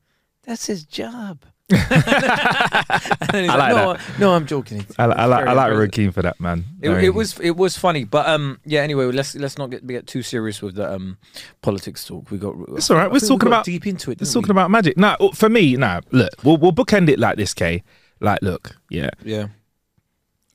[0.46, 1.44] that's his job.
[1.70, 5.78] and I like, like "No, no, I'm joking." I, I like, Very I like impressive.
[5.78, 6.64] Roy Keane for that, man.
[6.80, 8.82] It, it was it was funny, but um yeah.
[8.82, 11.18] Anyway, let's let's not get get too serious with the um
[11.62, 12.30] politics talk.
[12.30, 13.06] We got It's all right.
[13.06, 14.20] I We're think we talking about deep into it.
[14.20, 14.52] We're talking we?
[14.52, 14.96] about magic.
[14.96, 16.02] Nah, for me, nah.
[16.12, 17.82] Look, we'll we'll bookend it like this, Kae.
[18.20, 19.10] Like, look, yeah.
[19.24, 19.48] yeah.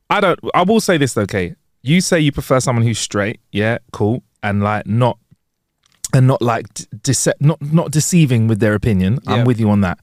[0.09, 0.39] I don't.
[0.53, 1.55] I will say this, okay.
[1.83, 5.17] You say you prefer someone who's straight, yeah, cool, and like not,
[6.13, 6.67] and not like
[7.03, 9.19] dece- not not deceiving with their opinion.
[9.23, 9.33] Yeah.
[9.33, 9.99] I'm with you on that.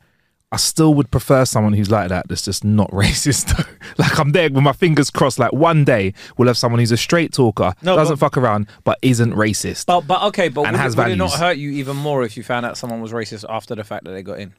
[0.50, 2.26] I still would prefer someone who's like that.
[2.28, 3.54] That's just not racist.
[3.54, 3.64] Though.
[3.98, 5.38] like I'm there with my fingers crossed.
[5.38, 8.66] Like one day we'll have someone who's a straight talker, No, doesn't but- fuck around,
[8.84, 9.84] but isn't racist.
[9.86, 12.22] But but okay, but And would, has it, would it not hurt you even more
[12.24, 14.54] if you found out someone was racist after the fact that they got in?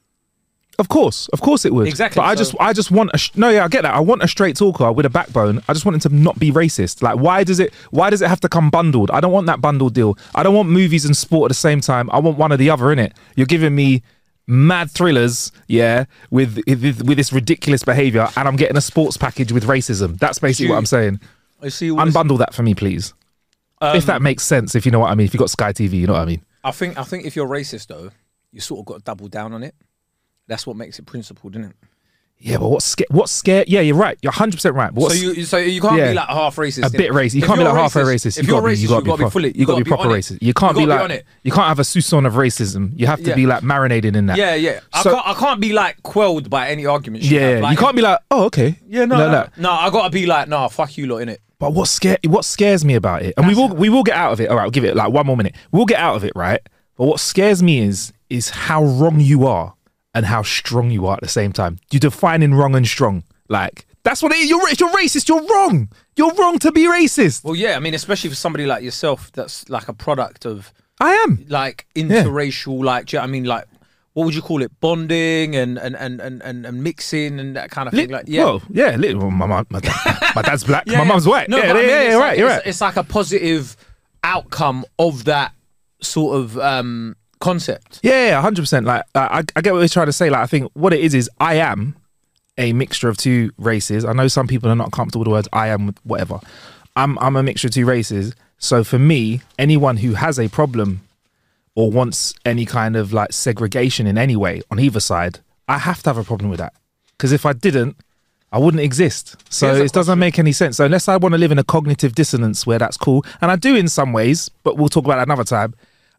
[0.80, 1.88] Of course, of course it would.
[1.88, 3.50] Exactly, But I so- just, I just want a sh- no.
[3.50, 3.94] Yeah, I get that.
[3.94, 5.62] I want a straight talker with a backbone.
[5.68, 7.02] I just want him to not be racist.
[7.02, 7.74] Like, why does it?
[7.92, 9.12] Why does it have to come bundled?
[9.12, 10.18] I don't want that bundled deal.
[10.34, 12.10] I don't want movies and sport at the same time.
[12.12, 13.13] I want one or the other in it.
[13.36, 14.02] You're giving me
[14.48, 19.52] mad thrillers, yeah, with with, with this ridiculous behavior, and I'm getting a sports package
[19.52, 20.18] with racism.
[20.18, 21.20] That's basically what I'm saying.
[21.62, 21.89] I see.
[21.89, 23.13] Unbundle that for me, please.
[23.82, 25.26] um, if that makes sense, if you know what I mean.
[25.26, 26.42] If you got Sky TV, you know what I mean.
[26.63, 28.10] I think I think if you're racist though,
[28.52, 29.76] you sort of got to double down on it.
[30.50, 31.76] That's what makes it principled, isn't it?
[32.42, 33.66] Yeah, but what's sca- what's scare?
[33.68, 34.18] Yeah, you're right.
[34.22, 34.94] You're 100 percent right.
[34.94, 36.08] But So you so you can't yeah.
[36.12, 36.88] be like half racist.
[36.88, 37.34] a bit racist.
[37.34, 38.38] You If can't be like halfway racist.
[38.40, 39.52] If You you're gotta be, racist, you gotta be, you gotta be fully.
[39.58, 40.38] You gotta be proper racist.
[40.42, 41.26] You can't be gotta like on it.
[41.44, 42.94] you can't have a Susan of racism.
[42.98, 43.36] You have to Yeah.
[43.36, 44.38] be like marinated in that.
[44.38, 44.80] Yeah, yeah.
[44.94, 45.28] I So- can't.
[45.28, 47.26] I can't be like quelled by any argument.
[47.26, 47.60] Yeah.
[47.62, 48.80] Like, you can't be like, oh, okay.
[48.88, 49.58] Yeah, no, Like no, that.
[49.58, 49.72] no.
[49.72, 51.42] I gotta be like, nah, fuck you, lot in it.
[51.60, 54.32] But what scare what scares me about it, and we will we will get out
[54.32, 54.50] of it.
[54.50, 55.56] All right, I'll give it like one more minute.
[55.74, 56.62] We'll get out of it, right?
[56.96, 59.74] But what scares me is is how wrong you are
[60.13, 61.80] and how strong you are at the same time.
[61.91, 63.24] You're defining wrong and strong.
[63.48, 64.50] Like that's what it is.
[64.50, 65.28] You're you're racist.
[65.30, 65.89] You're wrong.
[66.15, 67.43] You're wrong to be racist.
[67.43, 67.76] Well, yeah.
[67.76, 71.45] I mean, especially for somebody like yourself, that's like a product of I am.
[71.50, 73.65] like interracial, like, you know I mean, like.
[74.13, 74.72] What would you call it?
[74.82, 78.10] Bonding and and, and, and, and mixing and that kind of thing.
[78.10, 78.98] Like, yeah, Well, yeah.
[78.98, 79.95] well, my, my, my, dad,
[80.36, 80.84] my dad's black.
[80.88, 81.08] Yeah, my yeah.
[81.08, 81.48] mum's white.
[81.48, 82.38] No, yeah, but I yeah, mean, yeah, it's like- right.
[82.38, 82.67] You're it's, right.
[82.67, 83.78] It's like a positive
[84.24, 85.54] outcome of that
[86.02, 87.99] sort of um, concept.
[88.04, 88.86] Yeah, yeah, hundred percent.
[88.86, 90.30] Like I, I get what he's trying to say.
[90.30, 91.95] Like I think what it is is I am
[92.58, 94.06] a mixture of two races.
[94.06, 96.39] I know some people are not comfortable with the words I am with whatever.
[96.95, 98.36] I'm I'm a mixture of two races.
[98.58, 101.02] So for me, anyone who has a problem
[101.75, 106.04] or wants any kind of like segregation in any way on either side, I have
[106.04, 106.73] to have a problem with that.
[107.17, 107.95] Because if I didn't,
[108.52, 109.38] I wouldn't exist.
[109.49, 110.78] So it doesn't make any sense.
[110.78, 113.56] So unless I want to live in a cognitive dissonance where that's cool, and I
[113.56, 115.75] do in some ways, but we'll talk about that another time.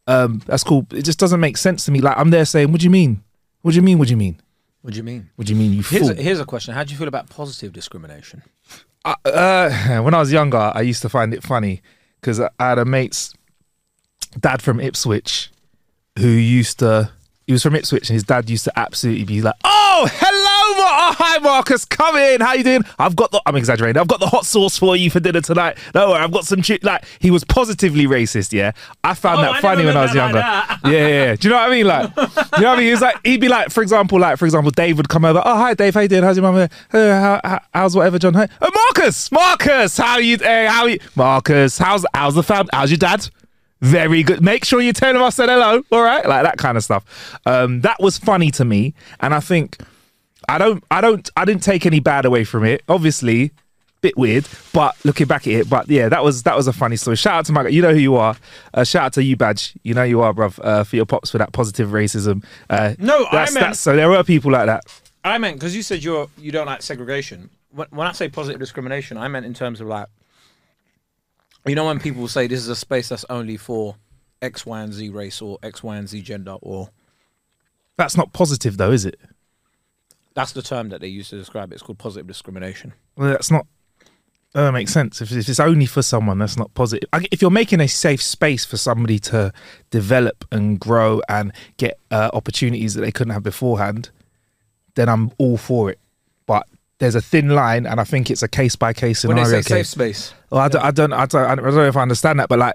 [0.06, 0.86] Um, that's cool.
[0.92, 2.00] It just doesn't make sense to me.
[2.00, 3.22] Like I'm there saying, "What do you mean?
[3.62, 3.98] What do you mean?
[3.98, 4.40] What do you mean?
[4.82, 5.30] What do you mean?
[5.36, 5.72] What do you mean?
[5.72, 8.42] You Here's fool!" a, here's a question: How do you feel about positive discrimination?
[9.04, 11.82] I- uh, when I was younger, I used to find it funny
[12.20, 13.34] because I had a mate's
[14.38, 15.50] dad from Ipswich
[16.18, 17.10] who used to.
[17.46, 20.49] He was from Ipswich, and his dad used to absolutely be like, "Oh, hello,
[20.92, 22.40] Oh, oh, hi, Marcus, come in.
[22.40, 22.83] How you doing?
[22.98, 23.40] I've got the.
[23.46, 24.00] I'm exaggerating.
[24.00, 25.79] I've got the hot sauce for you for dinner tonight.
[25.94, 26.62] No, worry, I've got some.
[26.62, 26.81] Chi-.
[26.83, 28.53] Like he was positively racist.
[28.53, 28.72] Yeah,
[29.05, 30.38] I found Oh, that I funny when I was younger.
[30.40, 31.37] that Yeah, yeah, yeah.
[31.37, 31.87] Do you know what I mean?
[31.87, 32.90] Like, you know what I mean?
[32.90, 35.40] He's like, he'd be like, for example, like, for example, Dave would come over.
[35.44, 35.94] Oh, hi, Dave.
[35.94, 36.24] How you doing?
[36.24, 36.68] How's your mum?
[36.90, 38.35] Hey, how, how, how's whatever, John?
[38.35, 40.38] Hey, oh, Marcus, Marcus, how you?
[40.38, 40.98] Hey, how you?
[41.14, 42.66] Marcus, how's how's the fam?
[42.72, 43.29] How's your dad?
[43.81, 44.42] Very good.
[44.42, 45.83] Make sure you tell him I said hello.
[45.92, 47.38] All right, like that kind of stuff.
[47.46, 49.79] Um, that was funny to me, and I think
[50.48, 52.83] I don't, I don't, I didn't take any bad away from it.
[52.88, 53.53] Obviously,
[54.00, 56.96] bit weird, but looking back at it, but yeah, that was that was a funny
[56.96, 57.16] story.
[57.16, 58.37] Shout out to my, you know who you are.
[58.72, 59.74] Uh, shout out to you, badge.
[59.83, 60.59] You know you are, bruv.
[60.64, 62.44] Uh, for your pops for that positive racism.
[62.68, 64.85] Uh, No, I meant- that's so there were people like that.
[65.22, 67.50] I meant because you said you're you don't like segregation.
[67.72, 70.07] When, when I say positive discrimination, I meant in terms of like,
[71.66, 73.96] you know, when people say this is a space that's only for
[74.40, 76.88] X, Y, and Z race or X, Y, and Z gender or
[77.98, 79.20] That's not positive though, is it?
[80.35, 81.75] That's the term that they use to describe it.
[81.75, 82.93] It's called positive discrimination.
[83.16, 83.66] Well, that's not.
[84.53, 85.21] That don't sense.
[85.21, 87.09] If, if it's only for someone, that's not positive.
[87.31, 89.53] If you're making a safe space for somebody to
[89.90, 94.11] develop and grow and get uh, opportunities that they couldn't have beforehand,
[94.97, 96.01] then I'm all for it.
[96.47, 96.66] But
[96.99, 99.43] there's a thin line, and I think it's a case by case scenario.
[99.45, 101.87] When they say safe space, Well, I don't, I don't, I don't, I don't know
[101.87, 102.75] if I understand that, but like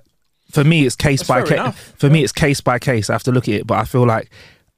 [0.51, 1.51] for me, it's case That's by case.
[1.51, 1.93] enough.
[1.97, 3.09] For me, it's case by case.
[3.09, 4.29] I have to look at it, but I feel like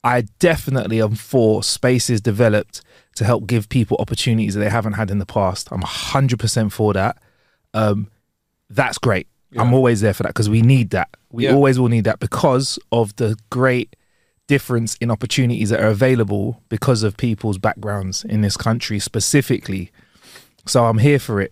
[0.07, 2.81] I definitely am for spaces developed
[3.15, 5.67] to help give people opportunities that they haven't had in the past.
[5.71, 7.17] I'm 100% for that.
[7.73, 8.09] Um,
[8.69, 9.27] that's great.
[9.57, 11.09] I'm always there for that because we need that.
[11.31, 11.53] We Yeah.
[11.53, 13.95] always will need that because of the great
[14.47, 19.91] difference in opportunities that are available because of people's backgrounds in this country specifically.
[20.65, 21.51] So I'm here for it.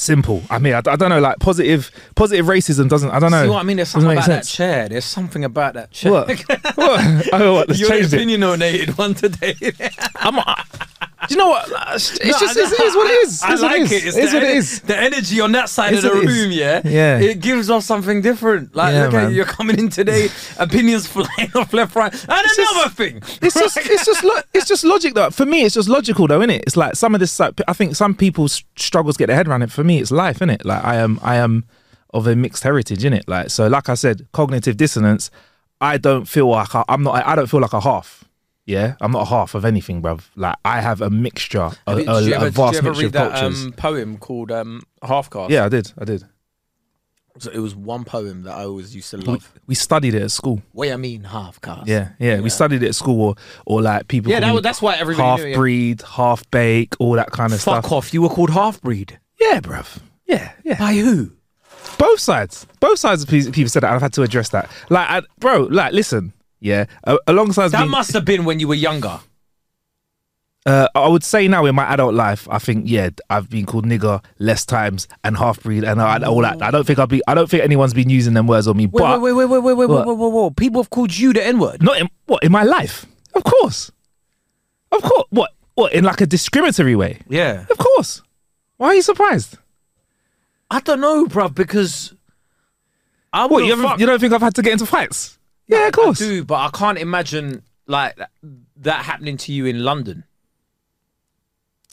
[0.00, 0.42] Simple.
[0.48, 3.10] I mean, I, I don't know, like positive, positive racism doesn't.
[3.10, 3.44] I don't know.
[3.44, 3.76] see what I mean?
[3.76, 4.88] There's something about that chair.
[4.88, 6.10] There's something about that chair.
[6.12, 6.28] What?
[6.74, 7.26] what?
[7.34, 7.68] Oh, what?
[7.68, 8.96] Let's You're change it.
[8.96, 9.54] one today.
[10.16, 10.64] I'm, I,
[11.28, 11.70] you know what?
[11.70, 13.42] Uh, it's No, just I- it's, it is what it is.
[13.42, 13.92] I It's what like is.
[13.92, 14.06] it.
[14.06, 16.38] It's It's what it ener- The energy on that side It's of the it is.
[16.38, 17.18] room, yeah, Yeah.
[17.18, 18.74] it gives off something different.
[18.74, 19.34] Like, Yeah, look at man.
[19.34, 20.28] you're coming in today,
[20.58, 22.22] opinions flying off left, right, and
[22.56, 23.22] just- another thing.
[23.42, 25.30] It's just it's just lo- it's just logic though.
[25.30, 26.62] For me, it's just logical though, isn't it?
[26.66, 27.38] It's like some of this.
[27.38, 29.70] Like, I think some people struggles get their head around it.
[29.70, 30.64] For me, it's life, isn't it?
[30.64, 31.64] Like I am I am
[32.12, 33.28] of a mixed heritage, in it.
[33.28, 35.30] Like so, like I said, cognitive dissonance.
[35.80, 37.24] I don't feel like I, I'm not.
[37.26, 38.24] I don't feel like a half.
[38.70, 40.22] Yeah, I'm not half of anything, bruv.
[40.36, 42.92] Like I have a mixture, a, Did a, you a ever, did you ever mixture
[42.92, 43.64] read of that cultures.
[43.64, 45.50] um, poem called um, Half Caste?
[45.50, 45.92] yeah, I did.
[45.98, 46.24] I did.
[47.38, 49.52] So it was one poem that I always used to We, love.
[49.66, 50.60] we studied it at school.
[50.72, 51.86] What do you mean half caste?
[51.86, 53.34] Yeah, yeah, We studied it at school, or,
[53.66, 54.30] or like people.
[54.30, 57.60] Yeah, that was- that's why everybody half knew, breed, half bake, all that kind of
[57.60, 57.92] Fuck stuff.
[57.92, 58.12] off.
[58.14, 59.18] You were called half breed.
[59.40, 60.00] Yeah, bruv.
[60.26, 60.78] Yeah, yeah.
[60.78, 61.32] By who?
[61.96, 64.70] both sides both sides of pe- people said that and i've had to address that
[64.90, 66.84] like I, bro like listen yeah.
[67.04, 69.20] Uh, alongside That being, must have been when you were younger.
[70.66, 73.86] uh, i would say now in my adult life i think yeah i've been called
[73.86, 76.60] nigger less times and half breed and I, all that.
[76.62, 78.84] I don't think i'll be i don't think anyone's been using them words on me
[78.86, 80.56] Wait, but wait, wait, wait, wait, wait, wait, wait, wait, wait.
[80.56, 81.82] People have called you the N word.
[81.82, 83.06] not in what in my life?
[83.34, 83.90] Of course.
[84.92, 85.24] Of course.
[85.30, 87.20] What what in like a discriminatory way?
[87.28, 87.64] Yeah.
[87.70, 88.20] of course.
[88.76, 89.56] Why are you surprised?
[90.70, 92.12] I don't know, bruv, because
[93.32, 95.38] I what you, you don't think i've had to get into fights
[95.70, 98.18] yeah of course I do, but I can't imagine like
[98.76, 100.24] that, happening to you in London.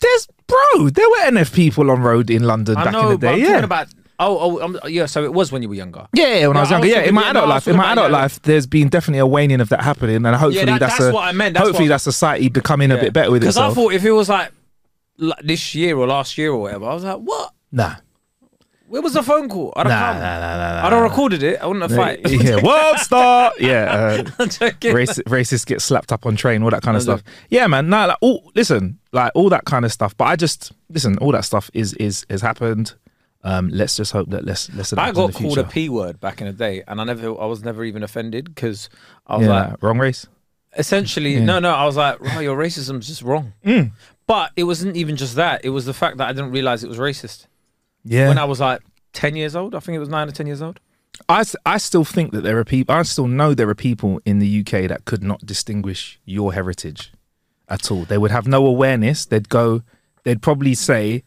[0.01, 3.17] there's bro there were nf people on road in london I back know, in the
[3.17, 3.87] but day I'm yeah talking about.
[4.19, 5.05] Oh, oh, um, yeah.
[5.05, 6.07] So it was when you were younger.
[6.11, 6.87] Yeah, yeah, when No, I was I younger.
[6.87, 9.27] was Yeah, in my adult no, life, in my adult life, there's been definitely a
[9.27, 11.85] waning of that happening, and hopefully that- that's, that's a, what I meant, that's hopefully
[11.87, 14.51] what- that's society becoming a bit better with Because I thought if it was like,
[15.19, 17.53] like this year or last year or whatever, I was like, what?
[17.71, 17.97] nah,
[18.87, 19.73] Where was the phone call?
[19.75, 20.21] I don't nah, come.
[20.21, 21.59] nah, nah, nah, I don't recorded it.
[21.61, 22.21] I wouldn't have fight.
[22.29, 23.51] yeah, world star.
[23.59, 23.83] Yeah,
[24.27, 24.93] uh, I'm joking.
[24.93, 27.21] racists get slapped up on train, all that kind of stuff.
[27.49, 27.89] Yeah, man.
[27.89, 30.15] No, like, all, listen, like all that kind of stuff.
[30.15, 31.17] But I just listen.
[31.17, 32.93] All that stuff is is has happened.
[33.43, 34.93] Um, let's just hope that less less.
[34.93, 37.03] of that I got the called a p word back in the day, and I
[37.03, 38.89] never, I was never even offended because
[39.27, 40.27] I was Yeah, like, wrong race.
[40.77, 43.53] essentially, no, no, I was like, oh, your racism's just wrong.
[43.65, 43.91] Mm.
[44.27, 46.89] But it wasn't even just that; it was the fact that I didn't realize it
[46.89, 47.47] was racist
[48.03, 48.81] Yeah, when I was like
[49.13, 49.75] ten years old.
[49.75, 50.79] I think it was nine or ten years old.
[51.29, 54.37] I, I still think that there are people, I still know there are people in
[54.37, 57.11] the UK that could not distinguish your heritage
[57.67, 58.05] at all.
[58.05, 59.25] They would have no awareness.
[59.25, 59.81] They'd go,
[60.23, 61.23] they'd probably say,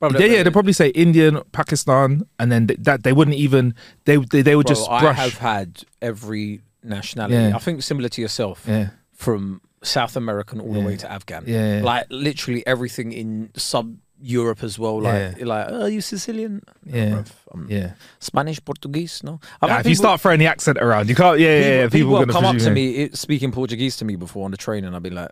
[0.00, 3.74] Probably- yeah, yeah, they'd probably say Indian, Pakistan, and then th- that they wouldn't even,
[4.06, 7.36] they, they, they would Bro, just I have had every nationality.
[7.36, 7.54] Yeah.
[7.54, 8.64] I think similar to yourself.
[8.68, 8.90] Yeah.
[9.12, 11.44] From South American all the way to Afghan.
[11.46, 11.80] Yeah.
[11.84, 15.02] Like literally everything in sub Europe as well.
[15.02, 15.44] Like, Yeah.
[15.44, 16.62] like, oh, are you Sicilian?
[16.84, 17.24] Yeah.
[17.68, 17.92] yeah.
[18.18, 19.22] Spanish, Portuguese.
[19.22, 19.38] No.
[19.60, 21.82] I've Nah, had if you start throwing the accent around, you can't, yeah, yeah, yeah.
[21.88, 24.56] people, People, have come up to me it, speaking Portuguese to me before on the
[24.56, 25.30] train, and I'd be like,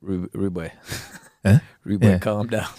[0.00, 0.70] "Ru- Rube,
[1.44, 1.58] Huh?
[1.84, 2.18] Rube, Yeah.
[2.18, 2.68] calm down."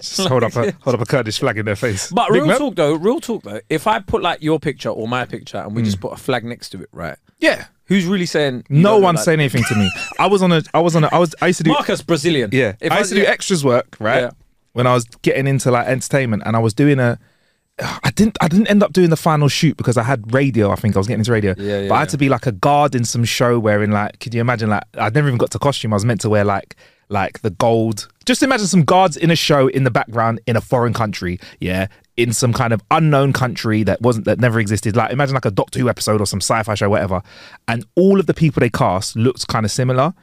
[0.00, 2.10] Just hold up a hold up a Kurdish flag in their face.
[2.10, 2.58] But Big real man.
[2.58, 5.74] talk though, real talk though, if I put like your picture or my picture and
[5.76, 5.86] we Hmm.
[5.86, 7.18] just put a flag next to it, right?
[7.38, 7.66] yeah.
[7.86, 8.64] Who's really saying?
[8.68, 9.90] No one's saying anything to me.
[10.18, 12.02] I was on a, I was on a, I was, I used to do, Marcus
[12.02, 12.50] Brazilian.
[12.52, 14.22] Yeah, If I used to do extras work, right?
[14.22, 14.30] Yeah.
[14.72, 17.18] When I was getting into like entertainment, and I was doing a,
[17.78, 20.70] I didn't, I didn't end up doing the final shoot because I had radio.
[20.70, 22.10] I think I was getting into radio, Yeah, yeah, but I had yeah.
[22.12, 24.70] to be like a guard in some show wearing like, could you imagine?
[24.70, 25.92] Like, I'd never even got to costume.
[25.92, 26.74] I was meant to wear like,
[27.08, 28.08] like the gold.
[28.24, 31.38] Just imagine some guards in a show in the background in a foreign country.
[31.60, 31.86] Yeah.
[32.16, 35.50] In some kind of unknown country that wasn't that never existed, like imagine like a
[35.50, 37.22] Doctor Who episode or some sci-fi show, whatever,
[37.68, 40.14] and all of the people they cast looked kind of similar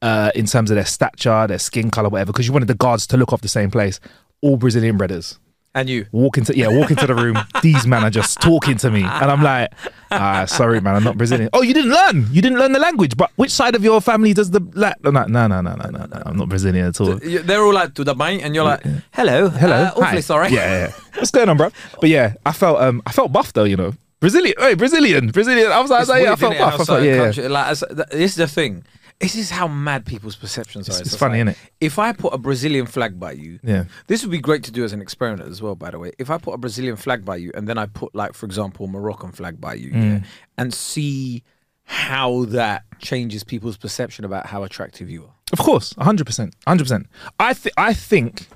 [0.00, 3.06] uh, in terms of their stature, their skin color, whatever, because you wanted the guards
[3.08, 3.98] to look off the same place.
[4.42, 5.38] All Brazilian breeders.
[5.76, 6.06] And you.
[6.12, 7.36] walk into yeah, walk into the room.
[7.62, 9.72] These men are just talking to me, and I'm like,
[10.12, 11.50] ah, sorry, man, I'm not Brazilian.
[11.52, 12.28] Oh, you didn't learn.
[12.30, 13.16] You didn't learn the language.
[13.16, 14.92] But which side of your family does the la-?
[15.04, 16.22] I'm like, no, no, no, no, no, no.
[16.24, 17.16] I'm not Brazilian at all.
[17.16, 18.82] They're all like to the bank, and you're like,
[19.12, 20.20] hello, Hello, uh, awfully Hi.
[20.20, 20.48] sorry.
[20.50, 20.92] Yeah, yeah.
[21.16, 21.70] What's going on, bro?
[22.00, 23.64] But yeah, I felt um, I felt buff though.
[23.64, 24.54] You know, Brazilian.
[24.58, 25.72] Hey, Brazilian, Brazilian.
[25.72, 26.74] I was like, It's yeah, I felt buff.
[26.74, 27.24] I felt, certain yeah, yeah.
[27.24, 27.78] country- like,
[28.10, 28.84] this is the thing.
[29.20, 30.92] This is how mad people's perceptions are.
[30.92, 31.58] It's- it's funny, like, innit?
[31.80, 33.84] If I put a Brazilian flag by you, Yeah.
[34.06, 35.74] this would be great to do as an experiment as well.
[35.76, 38.14] By the way, if I put a Brazilian flag by you, and then I put,
[38.14, 40.02] like, for example, a Moroccan flag by you, Mm.
[40.22, 40.26] yeah,
[40.58, 41.42] and see
[41.84, 45.34] how that changes people's perception about how attractive you are.
[45.52, 47.06] Of course, hundred percent, hundred percent.
[47.38, 48.48] I think, I think,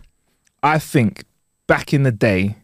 [0.63, 1.25] I think,
[1.67, 2.57] back in the day,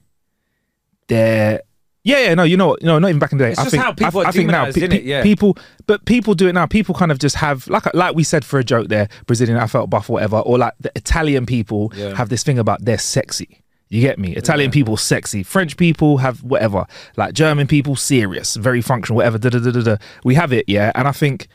[1.08, 1.60] there.
[2.06, 3.50] Yeah, yeah, no, you know, know, not even back in the day.
[3.52, 5.04] It's I just think, how people I, I think now, innit?
[5.04, 5.22] Yeah.
[5.22, 6.66] people, but people do it now.
[6.66, 9.66] People kind of just have, like, like we said for a joke there, Brazilian, I
[9.66, 12.14] felt buff, or whatever, or like the Italian people Yeah.
[12.14, 13.62] have this thing about they're sexy.
[13.88, 14.36] You get me?
[14.36, 15.42] Italian people sexy.
[15.42, 16.84] French people have whatever.
[17.16, 19.38] Like German people serious, very functional, whatever.
[19.38, 19.96] Da, da, da, da, da.
[20.24, 20.92] We have it, yeah.
[20.94, 21.48] And I think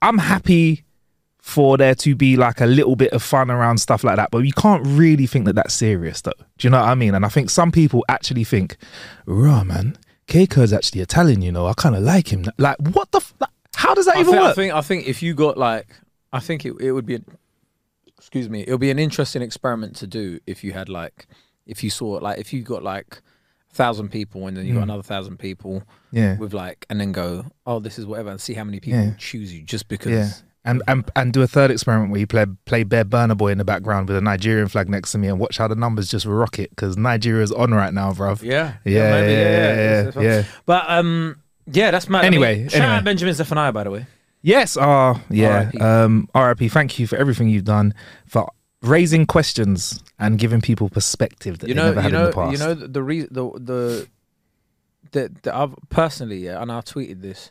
[0.00, 0.84] I'm happy
[1.46, 4.38] for there to be like a little bit of fun around stuff like that, but
[4.38, 6.32] you can't really think that that's serious, though.
[6.58, 7.14] Do you know what I mean?
[7.14, 8.76] And I think some people actually think,
[9.26, 11.42] "Raw man, Kae Kurd's actually Italian.
[11.42, 13.18] You know, I kind of like him." Like, what the?
[13.18, 13.34] F-
[13.76, 14.56] how does that I even think, I work?
[14.56, 15.86] think I think if you got like,
[16.32, 17.22] I think it, it would be,
[18.18, 21.26] excuse me, it would be an interesting experiment to do if you had like,
[21.66, 23.20] if you saw like, if you got like
[23.70, 25.82] a thousand people and then you got another thousand people
[26.12, 26.18] Mm.
[26.22, 28.98] yeah, with like, and then go, oh, this is whatever, and see how many people
[29.00, 29.12] Yeah.
[29.18, 30.10] choose you just because.
[30.12, 30.30] yeah.
[30.66, 33.58] And, and and do a third experiment where you play play Bear Burna Boy in
[33.58, 36.26] the background with a Nigerian flag next to me and watch how the numbers just
[36.26, 38.42] rocket because Nigeria's on right now, bruv.
[38.42, 39.46] Yeah, Yeah, maybe, yeah, yeah,
[40.00, 40.52] It's- yeah, it's- yeah.
[40.66, 41.36] But um,
[41.70, 42.24] yeah, that's mad.
[42.24, 42.94] I Anyway, mean, shout anyway.
[42.96, 44.06] out Benjamin Zephaniah, by the way.
[44.42, 45.66] Yes, ah, yeah.
[45.72, 45.80] RIP.
[45.82, 46.70] Um, RIP.
[46.70, 47.94] Thank you for everything you've done
[48.26, 48.48] for
[48.82, 52.26] raising questions and giving people perspective that you they know, never had you in know,
[52.30, 52.52] the past.
[52.52, 54.08] you know the the re- the the,
[55.12, 57.50] the, the I've personally, yeah, and I tweeted this.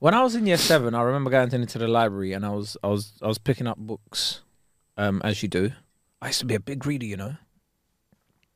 [0.00, 2.76] When I was in year seven, I remember going into the library and I was
[2.82, 4.42] I was I was picking up books,
[4.96, 5.72] um, as you do.
[6.22, 7.36] I used to be a big reader, you know.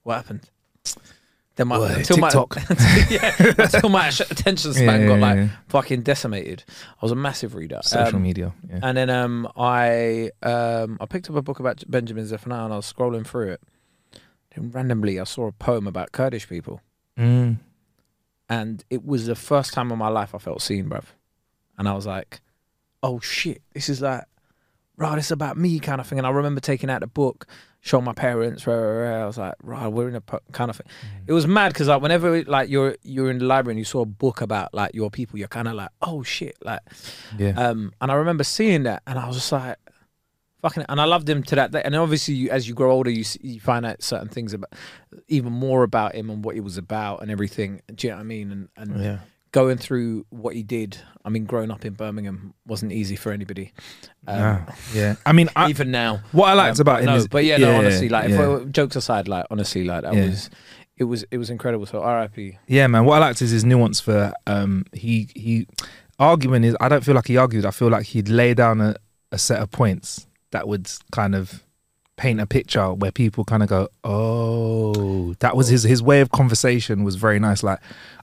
[0.04, 0.50] What happened?
[1.54, 2.56] Then my Boy, until TikTok.
[2.56, 5.48] my yeah, until my attention span Yeah, got like yeah.
[5.68, 6.64] fucking decimated.
[6.70, 7.80] I was a massive reader.
[7.82, 8.54] Social Um, media.
[8.70, 8.80] Yeah.
[8.82, 12.76] And then um, I um, I picked up a book about Benjamin Zephaniah and I
[12.76, 13.60] was scrolling through it.
[14.54, 16.80] Then randomly, I saw a poem about Kurdish people,
[17.18, 17.58] Mm.
[18.48, 21.04] and it was the first time in my life I felt seen, bruv.
[21.82, 22.40] And I was like,
[23.02, 24.22] "Oh shit, this is like,
[24.96, 27.48] right, this is about me kind of thing." And I remember taking out the book,
[27.80, 28.68] showing my parents.
[28.68, 29.22] Rah, rah, rah.
[29.24, 30.86] I was like, "Right, we're in a kind of thing."
[31.26, 34.02] It was mad because like whenever like you're you're in the library and you saw
[34.02, 36.82] a book about like your people, you're kind of like, "Oh shit," like.
[37.36, 37.54] Yeah.
[37.56, 39.76] Um, and I remember seeing that, and I was just like,
[40.62, 41.82] "Fucking!" And I loved him to that day.
[41.84, 44.72] And obviously, you, as you grow older, you you find out certain things about,
[45.26, 47.82] even more about him and what he was about and everything.
[47.92, 48.52] Do you know what I mean?
[48.52, 49.18] And and yeah.
[49.52, 50.98] Going through what he did.
[51.24, 53.72] I mean, growing up in Birmingham wasn't easy for anybody.
[54.26, 55.14] Um, Ah, yeah.
[55.24, 57.58] I mean, I, even now, what I liked um, about him no, is, but yeah,
[57.58, 58.40] no, honestly, like, yeah.
[58.58, 60.26] if I, jokes aside, like, honestly, like, that Yeah.
[60.26, 60.50] was,
[60.96, 61.86] it was, it was incredible.
[61.86, 62.58] So, R.I.P.
[62.66, 63.04] Yeah, man.
[63.04, 65.66] What I liked is his nuance for um he he
[66.18, 67.64] argument is I don't feel like he argued.
[67.66, 68.96] I feel like he'd lay down a
[69.32, 71.62] a set of points that would kind of
[72.22, 76.30] paint a picture where people kind of go, "Oh, that was his his way of
[76.30, 77.80] conversation was very nice." Like,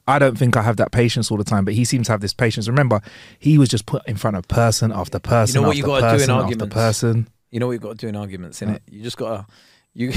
[0.07, 2.21] I don't think I have that patience all the time, but he seems to have
[2.21, 2.67] this patience.
[2.67, 3.01] Remember,
[3.39, 6.23] he was just put in front of person after person what after you gotta do
[6.23, 6.73] in arguments?
[6.73, 7.27] person.
[7.51, 8.79] You know what you've got to do in arguments, innit?
[8.89, 9.45] You just gotta
[9.93, 10.13] you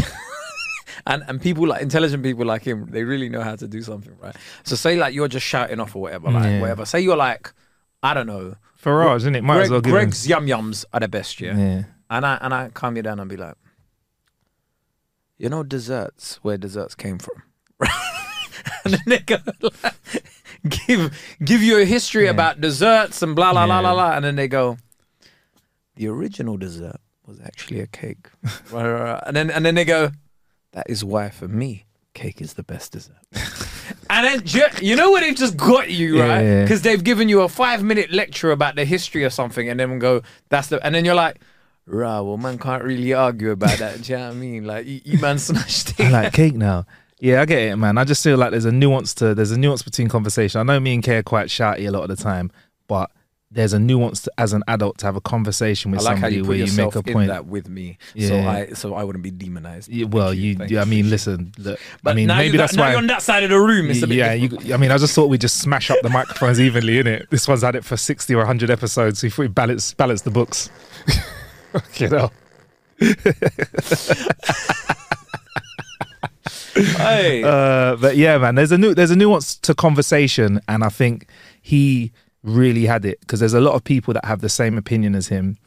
[1.06, 4.14] and and people like intelligent people like him, they really know how to do something,
[4.20, 4.36] right?
[4.64, 6.60] So say like you're just shouting off or whatever, like Yeah.
[6.60, 6.84] whatever.
[6.84, 7.52] Say you're like,
[8.02, 9.42] I don't know, Farage, isn't it?
[9.44, 11.56] Might Greg, as well give him- Greggs yum yums are the best, yeah?
[11.56, 11.82] Yeah.
[12.10, 13.54] And I and I calm you down and be like,
[15.42, 17.42] you know, desserts where desserts came from,
[18.84, 19.36] and then they go
[19.82, 19.94] like,
[20.86, 21.12] give
[21.44, 23.94] give you a history about desserts and blah blah blah blah Yeah.
[23.94, 24.76] blah, and then they go,
[25.96, 28.28] the original dessert was actually a cake,
[28.72, 30.10] and then and then they go,
[30.72, 33.16] that is why for me cake is the best dessert.
[34.10, 36.62] And then ju- you know what they've just got you Yeah, right yeah.
[36.62, 39.98] because they've given you a five minute lecture about the history of something, and then
[39.98, 41.40] go that's the and then you're like,
[41.86, 44.02] rah, well man can't really argue about that.
[44.02, 44.64] do you know what I mean?
[44.64, 46.12] Like you, you man snatched I it.
[46.12, 46.86] like cake now.
[47.20, 47.98] Yeah, I get it, man.
[47.98, 50.60] I just feel like there's a nuance to there's a nuance between conversation.
[50.60, 52.50] I know me and Kae are quite shouty a lot of the time,
[52.88, 53.10] but
[53.54, 56.14] there's a nuance to, as an adult to have a conversation with I like how
[56.22, 57.28] somebody you where you make a in point.
[57.28, 59.88] that with me, so I so I wouldn't be demonized.
[59.90, 62.52] Yeah, well, you, Thank yeah, I mean, listen, look, But I mean, now maybe you
[62.54, 62.88] got- that's now why.
[62.92, 63.90] you're on that side of the room.
[63.90, 66.08] It's a bit yeah, you, I mean, I just thought we'd just smash up the
[66.08, 67.28] microphones evenly, innit?
[67.28, 70.30] This one's had it for 60 or 100 episodes, so if we balance, balance the
[70.30, 70.70] books.
[71.96, 72.30] you know.
[76.74, 77.42] Hey.
[77.52, 81.28] Uh, but yeah, man, there's a new there's a nuance to conversation, and I think
[81.60, 82.12] he
[82.42, 85.28] really had it because there's a lot of people that have the same opinion as
[85.28, 85.58] him,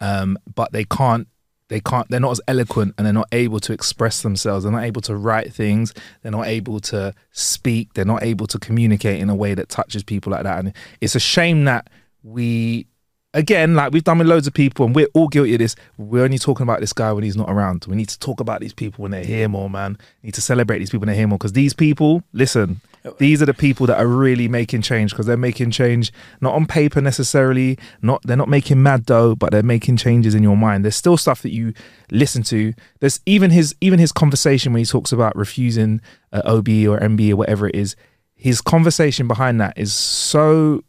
[0.00, 1.28] um, but they can't
[1.68, 4.64] they can't they're not as eloquent and they're not able to express themselves.
[4.64, 5.92] They're not able to write things.
[6.22, 7.94] They're not able to speak.
[7.94, 10.58] They're not able to communicate in a way that touches people like that.
[10.58, 11.90] And it's a shame that
[12.22, 12.86] we
[13.34, 15.76] again, like we've done with loads of people, and we're all guilty of this.
[15.98, 17.84] We're only talking about this guy when he's not around.
[17.86, 19.98] We need to talk about these people when they're here more, man.
[20.22, 22.80] We need to celebrate these people when they're here more because these people, listen,
[23.18, 26.10] these are the people that are really making change because they're making change
[26.40, 27.78] not on paper necessarily.
[28.00, 30.84] Not they're not making mad dough, but they're making changes in your mind.
[30.84, 31.74] There's still stuff that you
[32.10, 32.72] listen to.
[33.00, 36.00] There's even his even his conversation when he talks about refusing
[36.32, 37.94] uh, OB or MB or whatever it is.
[38.36, 40.82] His conversation behind that is so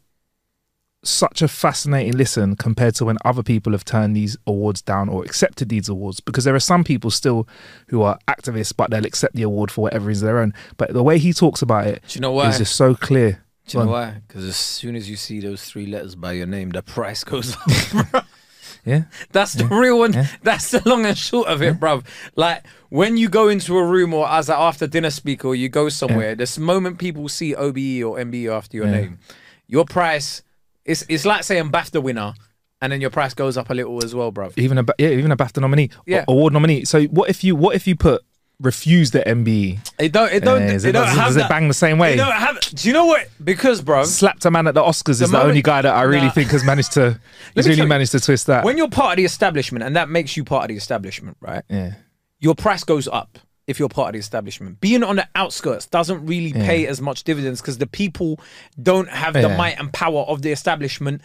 [1.08, 5.24] such a fascinating listen compared to when other people have turned these awards down or
[5.24, 7.46] accepted these awards because there are some people still
[7.88, 11.02] who are activists but they'll accept the award for whatever is their own but the
[11.02, 12.48] way he talks about it Do you know why?
[12.48, 14.22] is just so clear Do you know why?
[14.26, 17.56] Because as soon as you see those three letters by your name, the price goes
[17.56, 18.26] up.
[18.84, 20.14] yeah That's the real one.
[20.42, 22.04] That's the long and short of it, bruv.
[22.36, 25.68] Like when you go into a room or as an after dinner speaker or you
[25.68, 28.92] go somewhere, this moment people see OBE or MBE after your Yeah.
[28.92, 29.18] name,
[29.66, 30.42] your price
[30.86, 32.32] it's it's like saying BAFTA winner,
[32.80, 34.50] and then your price goes up a little as well, bro.
[34.56, 36.24] even a ba- yeah even a BAFTA nominee Yeah.
[36.28, 38.22] a- award nominee so what if you what if you put
[38.58, 41.40] refuse the MBE It don't it don't is it it- don't does- have does it
[41.40, 42.14] that- bang the same way?
[42.14, 43.28] It don't have, do you know what?
[43.44, 46.02] Because, bro, slapped a man at the Oscars is the moment- only guy that I
[46.02, 46.32] really Nah.
[46.32, 47.20] think has managed to
[47.54, 49.94] he's really tell you, managed to twist that when you're part of the establishment, and
[49.96, 51.64] that makes you part of the establishment, right?
[51.68, 51.92] yeah
[52.40, 54.80] your price goes up if you're part of the establishment.
[54.80, 58.38] Being on the outskirts doesn't really pay as much dividends because the people
[58.80, 59.56] don't have the Yeah.
[59.56, 61.20] might and power of the establishment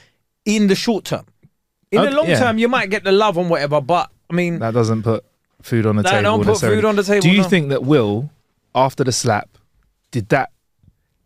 [0.45, 1.25] in the short term.
[1.91, 2.39] In Okay, the long yeah.
[2.39, 5.23] term, you might get the love and whatever, but I mean, that doesn't put
[5.61, 6.23] food on the That table.
[6.23, 7.47] don't put food on the table, Do you no.
[7.49, 8.31] think that Will,
[8.73, 9.49] after the slap,
[10.09, 10.49] did that?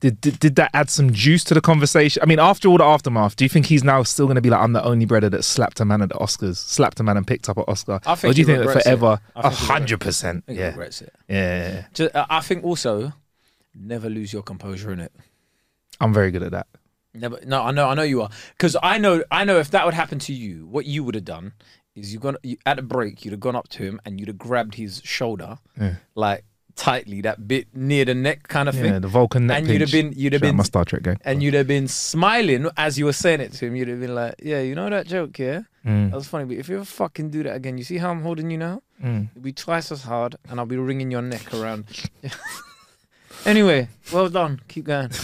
[0.05, 2.21] Did, did, did that add some juice to the conversation?
[2.21, 4.51] I mean, after all the aftermath, do you think he's now still going to be
[4.51, 7.17] like, I'm the only brother that slapped a man at the Oscars, slapped a man
[7.17, 7.99] and picked up an Oscar?
[8.05, 10.43] I think or do you think that forever, a hundred percent?
[10.47, 11.11] Yeah, regrets it.
[11.27, 11.85] yeah.
[11.97, 13.13] Uh, I think also
[13.73, 15.11] never lose your composure in it.
[15.99, 16.67] I'm very good at that.
[17.15, 17.39] Never.
[17.43, 17.89] No, I know.
[17.89, 18.29] I know you are.
[18.51, 19.23] Because I know.
[19.31, 21.53] I know if that would happen to you, what you would have done
[21.95, 23.25] is you gone you, at a break.
[23.25, 25.57] You'd have gone up to him and you'd have grabbed his shoulder,
[26.13, 26.43] like
[26.75, 29.01] tightly, that bit near the neck kind of Yeah, thing.
[29.01, 30.13] the Vulcan neck and you'd have been.
[30.15, 30.55] You'd have Shout been.
[30.57, 31.17] my Star Trek gang.
[31.25, 33.75] and you'd have been smiling as you were saying it to him.
[33.75, 35.61] You'd have been like, "Yeah, you know that joke, yeah?
[35.85, 36.09] Mm.
[36.11, 36.45] That was funny.
[36.45, 38.81] But if you ever fucking do that again, you see how I'm holding you now?
[39.03, 39.29] Mm.
[39.31, 41.85] It'll be twice as hard, and I'll be wringing your neck around."
[43.45, 44.61] anyway, well done.
[44.67, 45.11] Keep going.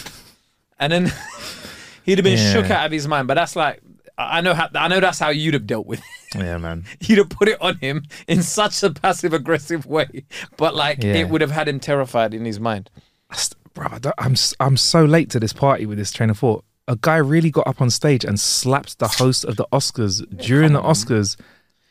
[0.80, 1.12] And then
[2.04, 2.52] he'd have been Yeah.
[2.52, 3.28] shook out of his mind.
[3.28, 3.80] But that's like,
[4.18, 4.68] I I know how.
[4.74, 6.00] I know that's how you'd have dealt with.
[6.00, 6.38] it.
[6.38, 6.84] Yeah, man.
[7.00, 10.24] You'd have put it on him in such a passive aggressive way,
[10.56, 11.14] but like Yeah.
[11.14, 12.88] it would have had him terrified in his mind.
[13.30, 13.36] I
[13.74, 16.64] bro, I I'm I'm so late to this party with this train of thought.
[16.88, 20.72] A guy really got up on stage and slapped the host of the Oscars during
[20.72, 21.36] the Oscars,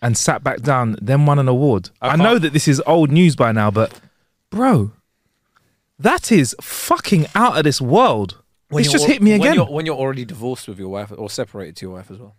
[0.01, 1.91] and sat back down, then won an award.
[2.01, 3.99] I, know that this is old news by now, but
[4.49, 4.91] bro,
[5.99, 8.40] that is fucking out of this world.
[8.79, 9.53] It's just hit me when again.
[9.55, 12.35] you're, when you're already divorced with your wife or separated to your wife as well.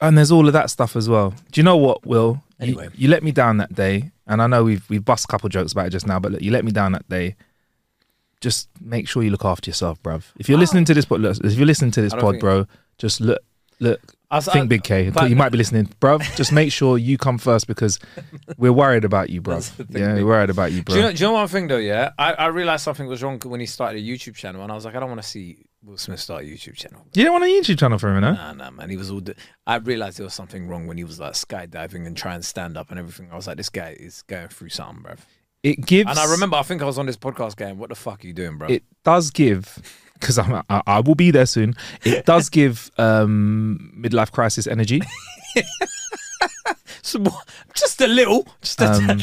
[0.00, 1.30] and there's all of that stuff as well.
[1.50, 2.42] Do you know what, Will?
[2.58, 2.88] You- Anyway.
[2.94, 5.72] you, let me down that day, and I know we've we've bust a couple jokes
[5.72, 7.34] about it just now, but look, you let me down that day.
[8.40, 10.24] Just make sure you look after yourself, bruv.
[10.36, 12.66] If you're listening to this, pod, if you're listening to this pod, bro,
[12.98, 13.38] just look,
[13.82, 15.12] look, I was- think I- big Kae.
[15.12, 16.20] but- you might be listening, bruv.
[16.36, 17.98] Just make sure you come first because
[18.56, 19.54] we're worried about you, bruv.
[19.54, 20.94] That's the thing, Yeah, we're worried about you, bro.
[20.94, 21.76] Do you, know, do you know one thing though?
[21.78, 24.74] Yeah, I, I realized something was wrong when he started a YouTube channel, and I
[24.74, 27.04] was like, I don't want to see Will Smith start a YouTube channel.
[27.12, 28.32] you don't want a YouTube channel for him, no?
[28.32, 28.88] Nah, nah, man.
[28.88, 29.20] He was all.
[29.20, 29.34] d
[29.66, 32.76] I realized there was something wrong when he was like skydiving and trying to stand
[32.76, 33.28] up and everything.
[33.32, 35.18] I was like, this guy is going through something, bruv.
[35.64, 36.08] It gives.
[36.10, 38.26] And I remember, I think I was on this podcast going, "What the fuck are
[38.26, 39.78] you doing, bro?" it does give
[40.22, 41.74] because I, I will be there soon.
[42.04, 45.02] It does give um, midlife crisis energy.
[47.74, 49.20] Just a little, just a Um,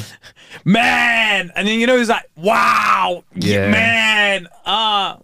[0.66, 5.18] man, and then you know he's like, "Wow, yeah, man, ah."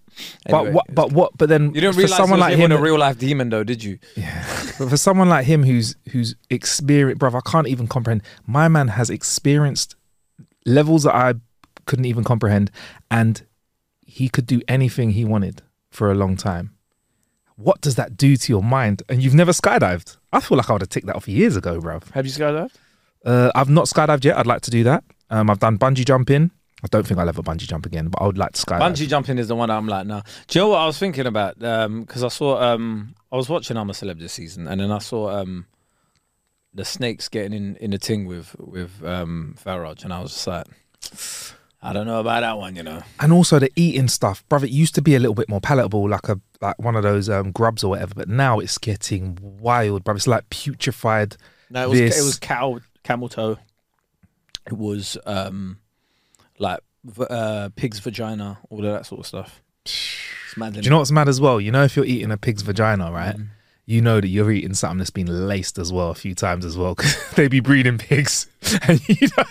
[0.45, 0.86] but Anyway, what?
[0.95, 1.38] But what?
[1.38, 3.63] But then you didn't for realize someone like him him, a real life demon, though,
[3.63, 3.99] did you?
[4.15, 4.45] Yeah.
[4.80, 8.23] but for someone like him who's who's experienced, bruv, I can't even comprehend.
[8.47, 9.95] My man has experienced
[10.65, 11.34] levels that I
[11.86, 12.71] couldn't even comprehend,
[13.11, 13.43] and
[14.16, 15.61] he could do anything he wanted
[15.91, 16.74] for a long time.
[17.57, 19.03] What does that do to your mind?
[19.09, 20.16] And you've never skydived.
[20.32, 22.09] I feel like I would have ticked that off years ago, bruv.
[22.11, 22.76] Have you skydived?
[23.26, 24.38] Uh, I've not skydived yet.
[24.38, 25.03] I'd like to do that.
[25.30, 26.51] Um, I've done bungee jumping.
[26.82, 28.80] I don't think I'll ever bungee jump again, but I would like to skydive.
[28.80, 30.22] Bungee jumping is the one that I'm like, no.
[30.47, 31.59] Do you know what I was thinking about?
[31.59, 34.99] Because I saw, um, I was watching I'm a Celeb this season, and then I
[34.99, 35.66] saw um,
[36.74, 40.47] the snakes getting in in the thing with with um, Farage, and I was just
[40.47, 40.68] like,
[41.86, 43.03] I don't know about that one, you know.
[43.19, 44.65] and also the eating stuff, brother.
[44.65, 47.29] It used to be a little bit more palatable, like a like one of those
[47.29, 48.13] um, grubs or whatever.
[48.15, 50.17] But now it's getting wild, brother.
[50.17, 51.38] It's like putrefied.
[51.69, 53.57] No, it was This- it was cow camel toe.
[54.67, 55.77] It was um,
[56.57, 59.61] like v- uh, pig's vagina, all of that sort of stuff.
[60.47, 60.73] It's mad.
[60.73, 61.59] Do you know what's mad as well?
[61.59, 63.36] You know, if you're eating a pig's vagina, right?
[63.36, 63.47] Mm.
[63.88, 66.77] You know that you're eating something that's been laced as well a few times as
[66.77, 68.47] well because they be breeding pigs,
[68.88, 69.43] and you know.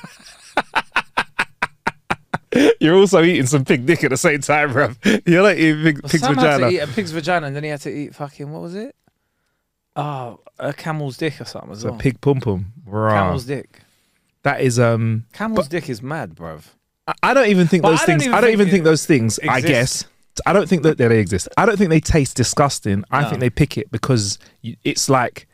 [2.81, 4.97] You're also eating some pig dick at the same time, bruv.
[5.27, 6.71] You're like eating pig, pig's Sam had vagina.
[6.71, 8.95] to eat a pig's vagina, and then he had to eat fucking what was it?
[9.97, 11.99] Oh, a camel's dick or something as So well.
[11.99, 12.73] pig pum pum.
[12.91, 13.81] Camel's dick.
[14.43, 15.25] That is um.
[15.33, 16.63] Camel's dick is mad, bruv.
[17.07, 18.23] I- I don't even think But those I don't things.
[18.25, 19.39] even I don't think even it think those things.
[19.49, 20.05] I guess
[20.47, 21.49] I don't think that they exist.
[21.57, 23.05] I don't think they taste disgusting.
[23.11, 25.47] I think they pick it because you, it's like,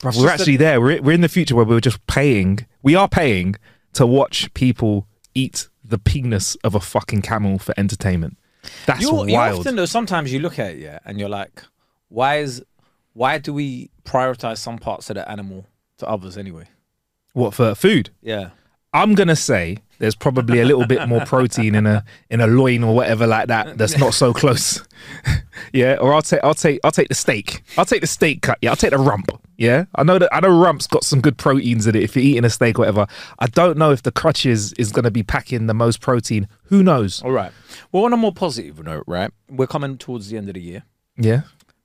[0.00, 0.80] bruv, It's we're just actually there.
[0.80, 2.66] We're we're in the future where we're just paying.
[2.82, 3.54] We are paying
[3.92, 8.38] to watch people eat the penis of a fucking camel for entertainment.
[8.86, 9.60] That's You you wild.
[9.60, 11.62] often though sometimes you look at it, yeah, and you're like,
[12.08, 12.62] why is
[13.12, 15.66] why do we prioritize some parts of the animal
[15.98, 16.64] to others anyway?
[17.34, 18.10] what for food?
[18.22, 18.50] Yeah.
[18.92, 22.84] I'm gonna say there's probably a little bit more protein in a in a loin
[22.84, 23.76] or whatever like that.
[23.76, 24.82] That's not so close.
[25.72, 27.62] yeah, or I'll take I'll take I'll take the steak.
[27.76, 28.58] I'll take the steak cut.
[28.62, 29.30] Yeah, I'll take the rump.
[29.56, 32.02] Yeah, I know that I know rump's got some good proteins in it.
[32.02, 33.06] If you're eating a steak or whatever,
[33.38, 36.48] I don't know if the crutches is gonna be packing the most protein.
[36.64, 37.22] Who knows?
[37.22, 37.52] All right.
[37.92, 39.30] Well, on a more positive note, right?
[39.48, 40.84] We're coming towards the end of the year.
[41.16, 41.42] Yeah.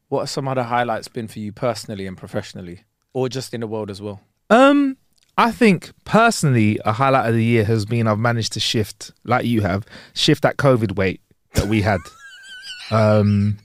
[0.08, 3.68] What are some other highlights been for you personally and professionally, or just in the
[3.68, 4.22] world as well?
[4.50, 4.98] Um,
[5.38, 9.46] I think personally, a highlight of the year has been I've managed to shift, like
[9.46, 11.22] you have, shift that COVID weight
[11.54, 12.00] that we had.
[12.92, 13.60] um,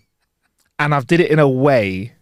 [0.79, 2.13] and I've did it in a way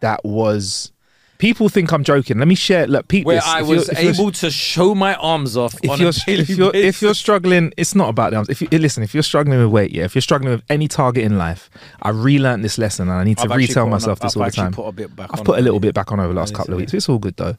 [0.00, 0.92] that was.
[1.38, 2.38] People think I'm joking.
[2.38, 2.88] Let me share.
[2.88, 3.28] Look, people.
[3.28, 7.00] Where I was able to show my arms off If on you're, if you're if
[7.00, 8.48] you're struggling, it's not about the arms.
[8.48, 10.88] If you eh, listen, if you're struggling with weight, yeah, if you're struggling with any
[10.88, 11.70] target in life,
[12.02, 14.72] I relearned this lesson and I need to retell myself this I've all the time.
[14.72, 16.54] Put a bit back I've on put a little bit back on over the last
[16.54, 16.92] couple of weeks.
[16.92, 17.56] It's all good though.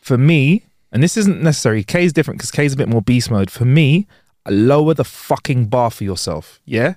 [0.00, 1.84] For me, and this isn't necessary.
[1.84, 3.50] Kae is different because Kae is a bit more beast mode.
[3.50, 4.08] For me,
[4.48, 6.60] lower the fucking bar for yourself.
[6.64, 6.94] Yeah,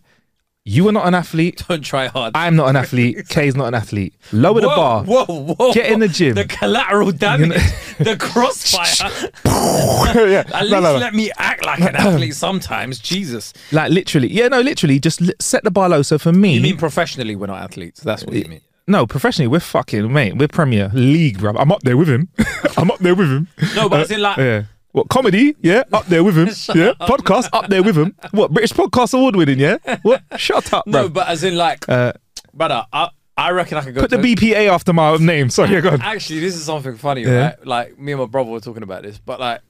[0.65, 1.63] you are not an athlete.
[1.67, 2.31] Don't try hard.
[2.35, 3.27] I'm not an athlete.
[3.29, 4.13] Kae's not an athlete.
[4.31, 5.03] Lower the bar.
[5.03, 5.73] Whoa, whoa!
[5.73, 6.35] Get in the gym.
[6.35, 7.49] The collateral damage,
[7.99, 9.09] the crossfire.
[9.45, 12.99] yeah, At least let me act like an athlete sometimes.
[12.99, 13.53] Jesus.
[13.71, 14.31] like literally.
[14.31, 14.99] Yeah, no, literally.
[14.99, 16.01] Just set the bar low.
[16.01, 17.35] So for me, You mean professionally?
[17.35, 17.99] We're not athletes.
[18.01, 18.61] That's what you mean.
[18.87, 20.37] no, professionally, we're fucking mate.
[20.37, 21.53] We're Premier League, bro.
[21.57, 22.29] I'm up there with him.
[22.77, 23.47] I'm up there with him.
[23.75, 24.63] No, but uh, as in like, Yeah.
[24.93, 25.55] What comedy?
[25.61, 26.47] Yeah, up there with him.
[26.79, 28.15] yeah, podcast up there with him.
[28.31, 29.59] What British podcast award winning?
[29.59, 29.77] Yeah.
[30.03, 30.23] What?
[30.37, 32.13] Shut up, no, but as in like, Uh,
[32.53, 34.01] brother, I, I reckon I could go.
[34.01, 35.49] put the to- BPA after my name.
[35.49, 36.01] Sorry, go on.
[36.01, 37.45] Actually, this is something funny, Yeah.
[37.47, 37.65] right?
[37.67, 39.61] Like me and my brother were talking about this, but like,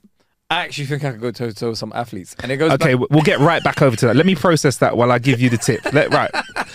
[0.49, 2.74] I actually think I could go toe to toe with some athletes, and it goes.
[2.74, 4.15] Okay, back, we'll get right back over to that.
[4.17, 5.82] Let me process that while I give you the tip.
[5.93, 6.30] Let right.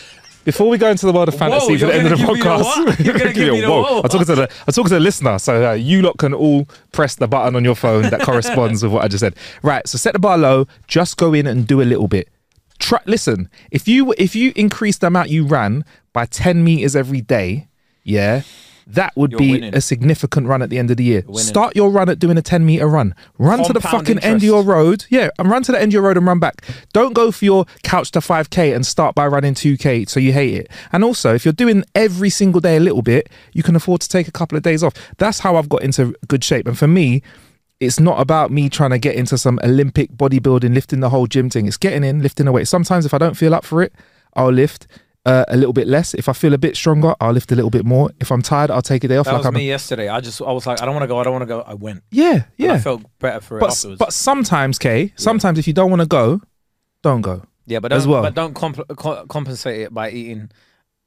[0.49, 2.38] Before we go into the world of fantasy Whoa, for the end of the gonna
[2.38, 3.05] give me the podcast.
[3.05, 3.82] You're gonna give me the whoa.
[3.82, 4.01] whoa.
[4.01, 6.66] I'm talking to the I'm talking to the listener, so uh, you lot can all
[6.92, 9.36] press the button on your phone that corresponds with what I just said.
[9.62, 10.66] Right, so set the bar low.
[10.86, 12.30] Just go in and do a little bit.
[12.78, 15.84] Try, listen, if you if you increase the amount you ran
[16.14, 17.68] by 10 meters every day,
[18.03, 18.40] yeah,
[18.89, 19.74] that would You're be winning.
[19.74, 21.22] a significant run at the end of the year.
[21.34, 23.14] Start your run at doing a 10 meter run.
[23.36, 25.05] Run to the Compound fucking end of your road.
[25.11, 26.64] Yeah, and run to the end of your road and run back.
[26.95, 30.55] Don't go for your couch to 5K and start by running 2K so you hate
[30.55, 30.70] it.
[30.91, 34.09] And also, if you're doing every single day a little bit, you can afford to
[34.09, 34.95] take a couple of days off.
[35.18, 36.66] That's how I've got into good shape.
[36.66, 37.22] And for me,
[37.80, 41.51] it's not about me trying to get into some Olympic bodybuilding, lifting the whole gym
[41.51, 41.66] thing.
[41.66, 42.64] It's getting in, lifting away.
[42.64, 43.93] Sometimes if I don't feel up for it,
[44.34, 44.86] I'll lift
[45.29, 46.14] uh, a little bit less.
[46.14, 48.11] If I feel a bit stronger, I'll lift a little bit more.
[48.20, 49.26] If I'm tired, I'll take a day off.
[49.26, 50.09] That like was I'm me yesterday.
[50.09, 51.18] I just I was like, I don't want to go.
[51.18, 51.61] I don't want to go.
[51.66, 52.03] I went.
[52.11, 52.72] yeah, And yeah.
[52.74, 53.99] I felt better for it but afterwards.
[53.99, 56.41] but sometimes, Kae, sometimes if you don't want to go,
[57.03, 57.43] don't go.
[57.66, 58.22] yeah, but don't, as well.
[58.22, 60.51] but don't comp- co- compensate it by eating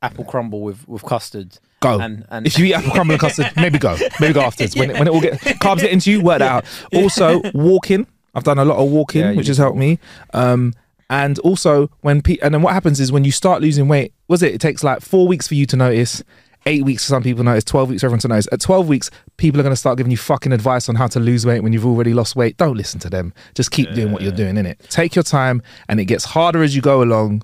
[0.04, 1.58] apple crumble with with custard.
[1.80, 2.00] Go.
[2.00, 3.98] And and if you eat apple crumble and custard, maybe go.
[4.20, 4.76] Maybe go afterwards.
[4.76, 6.66] When, it, when it all get carbs get into you, work that out.
[6.94, 8.06] Also, walking.
[8.34, 10.00] I've done a lot of walking, Yeah, which has helped me.
[10.34, 10.74] Um,
[11.12, 14.42] and also when pe- and then what happens is when you start losing weight, was
[14.42, 14.56] it?
[14.56, 16.24] It takes like four weeks for you to notice.
[16.68, 18.48] Eight weeks for some people notice, 12 weeks for everyone to notice.
[18.52, 21.20] At 12 weeks, people are going to start giving you fucking advice on how to
[21.20, 22.56] lose weight when you've already lost weight.
[22.58, 23.34] Don't listen to them.
[23.56, 24.80] Just keep doing what you're doing, in it.
[24.90, 27.42] Take your time and it gets harder as you go along.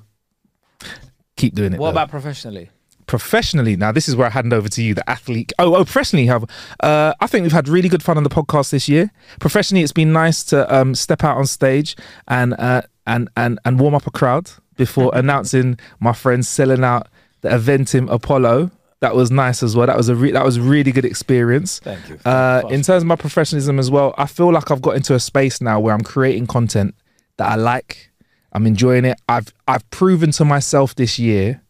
[1.35, 1.79] Keep doing it.
[1.79, 2.69] what though about professionally?
[3.07, 6.25] professionally now this is where i hand over to you the athlete oh, oh professionally
[6.25, 6.43] have
[6.81, 9.09] uh i think we've had really good fun on the podcast this year
[9.39, 11.95] professionally it's been nice to um step out on stage
[12.27, 17.07] and uh and and and warm up a crowd before announcing my friends selling out
[17.41, 20.91] the eventim apollo that was nice as well that was a re- that was really
[20.91, 22.19] good experience Thank you.
[22.25, 25.19] uh, in terms of my professionalism as well, I feel like I've got into a
[25.19, 26.95] space now where I'm creating content
[27.37, 28.09] that I like.
[28.53, 29.19] I'm enjoying it.
[29.29, 31.61] I've I've proven to myself this year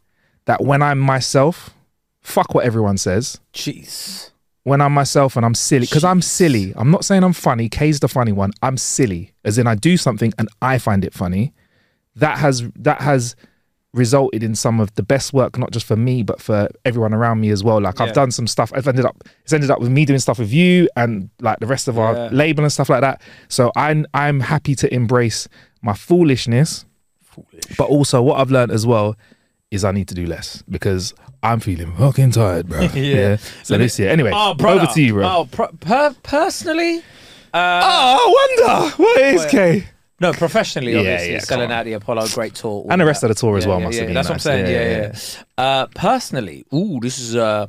[0.46, 1.72] that when I'm myself,
[2.22, 3.42] fuck what everyone says.
[3.54, 4.32] Jeez.
[4.68, 6.74] When I'm myself and I'm silly, because I'm silly.
[6.76, 7.70] I'm not saying I'm funny.
[7.70, 8.52] Kae's the funny one.
[8.62, 11.54] I'm silly, as in I do something and I find it funny.
[12.18, 13.36] That has that has
[13.94, 17.40] resulted in some of the best work, not just for me, but for everyone around
[17.40, 17.80] me as well.
[17.80, 18.14] Like I've Yeah.
[18.22, 18.74] done some stuff.
[18.76, 21.66] I've ended up it's ended up with me doing stuff with you and like the
[21.68, 22.30] rest of our Yeah.
[22.34, 23.22] label and stuff like that.
[23.48, 25.48] So I'm I'm happy to embrace
[25.82, 26.86] my foolishness,
[27.78, 29.16] but also what I've learned as well
[29.72, 31.14] is I need to do less because
[31.52, 32.82] I'm feeling fucking tired, bro.
[32.94, 33.38] yeah.
[33.64, 34.82] So Let me- this year, anyway, Oh, brother.
[34.82, 35.28] over to you, bro.
[35.28, 36.98] Oh, pro- per- personally,
[37.54, 39.52] uh, Oh, I wonder what is Wait.
[39.52, 39.84] Kae
[40.20, 43.08] no, professionally, Yeah, obviously, yeah, selling out the Apollo, great tour, And the that.
[43.08, 44.46] rest of the tour as Yeah, well yeah, must yeah, have been That's nice.
[44.46, 44.74] what I'm saying.
[44.74, 45.20] Yeah, Yeah, yeah,
[45.60, 45.64] yeah.
[45.64, 47.36] Uh, personally, ooh, this is.
[47.36, 47.68] Uh,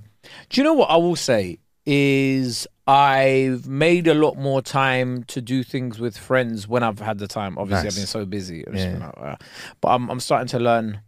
[0.48, 5.42] do you know what I will say is I've made a lot more time to
[5.42, 7.58] do things with friends when I've had the time.
[7.58, 7.92] Obviously, Nice.
[7.96, 8.64] I've been so busy.
[8.72, 9.10] Yeah.
[9.16, 9.36] uh,
[9.82, 11.00] but I'm I'm starting to learn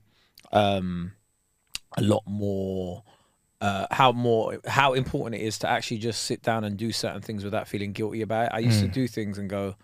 [0.53, 1.13] um,
[1.97, 3.03] a lot more.
[3.61, 7.21] Uh, how more how important it is to actually just sit down and do certain
[7.21, 8.53] things without feeling guilty about it.
[8.55, 8.93] I used to Mm.
[8.93, 9.75] do things and go,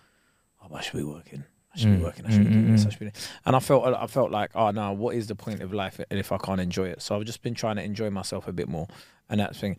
[0.63, 1.45] "Oh, I should be working.
[1.75, 2.25] I should be working.
[2.25, 2.87] I should be doing this.
[2.87, 3.15] I should be." Doing.
[3.45, 6.33] And I felt I felt like, "Oh no, what is the point of life if
[6.33, 8.89] I can't enjoy it?" So I've just been trying to enjoy myself a bit more,
[9.29, 9.77] and that thing.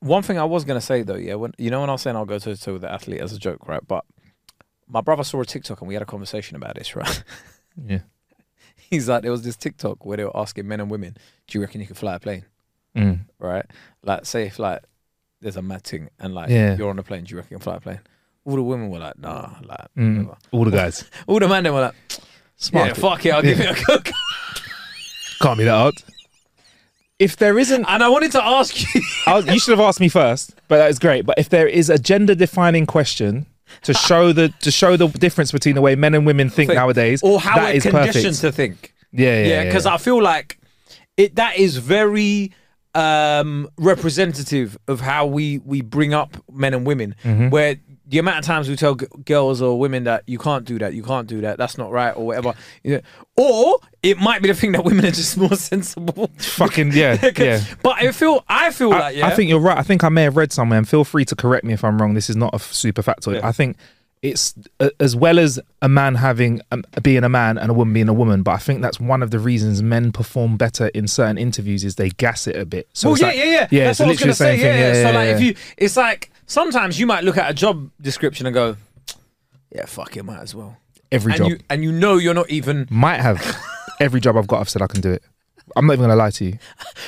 [0.00, 2.16] One thing I was gonna say though, yeah, when you know when I was saying
[2.16, 3.86] I'll go to to the athlete as a joke, right?
[3.86, 4.06] But
[4.88, 7.22] my brother saw a TikTok and we had a conversation about this, right?
[7.86, 7.98] Yeah.
[8.92, 11.16] He's like, there was this TikTok where they were asking men and women,
[11.46, 12.44] "Do you reckon you could fly a plane?"
[12.96, 13.20] Mm.
[13.38, 13.64] right?
[14.02, 14.82] Like, say if like
[15.40, 16.76] there's a mad thing and like Yeah.
[16.76, 18.00] you're on a plane, do you reckon you can fly a plane?
[18.44, 20.16] All the women were like, nah, like Mm.
[20.26, 20.36] whatever.
[20.50, 21.04] All the guys.
[21.26, 21.94] All the men they were like,
[22.56, 22.88] Smart.
[22.88, 23.98] yeah, fuck it, I'll give it a go.
[25.40, 25.94] Can't be that hard.
[27.18, 30.00] If there isn't, And I wanted to ask you, I was, you should have asked
[30.00, 31.24] me first, but that is great.
[31.24, 33.46] But if there is a gender defining question
[33.82, 37.22] to show the to show the difference between the way men and women think, nowadays,
[37.22, 38.40] or how that we're is conditioned perfect.
[38.40, 38.94] to think.
[39.12, 40.58] yeah, yeah, Yeah, because I feel like
[41.16, 42.52] it that is very
[42.94, 47.48] um representative of how we we bring up men and women Mm-hmm.
[47.50, 47.76] where
[48.12, 50.92] the amount of times we tell g- girls or women that you can't do that,
[50.92, 52.52] you can't do that, that's not right, or whatever.
[52.84, 53.00] You know,
[53.38, 56.30] or it might be the thing that women are just more sensible.
[56.36, 57.64] fucking yeah, yeah.
[57.82, 59.78] But I feel, I feel I, like, yeah, I think you're right.
[59.78, 62.00] I think I may have read somewhere, and feel free to correct me if I'm
[62.02, 62.12] wrong.
[62.12, 63.36] This is not a super factoid.
[63.36, 63.48] Yeah.
[63.48, 63.78] I think
[64.22, 67.92] it's uh, as well as a man having um, being a man and a woman
[67.92, 68.42] being a woman.
[68.44, 71.96] But I think that's one of the reasons men perform better in certain interviews is
[71.96, 72.88] they gas it a bit.
[72.92, 73.84] So well, yeah, like- yeah, yeah, yeah.
[73.86, 74.58] That's what I was gonna say.
[74.60, 74.92] Yeah, yeah.
[74.94, 78.46] yeah, So like, if you, it's like sometimes you might look at a job description
[78.46, 78.76] and go,
[79.74, 80.76] yeah, fuck it, might as well.
[81.10, 83.40] every and job you and you know you're not even might have
[84.00, 84.60] every job I've got.
[84.60, 85.22] I've said I can do it.
[85.74, 86.58] I'm not even gonna lie to you.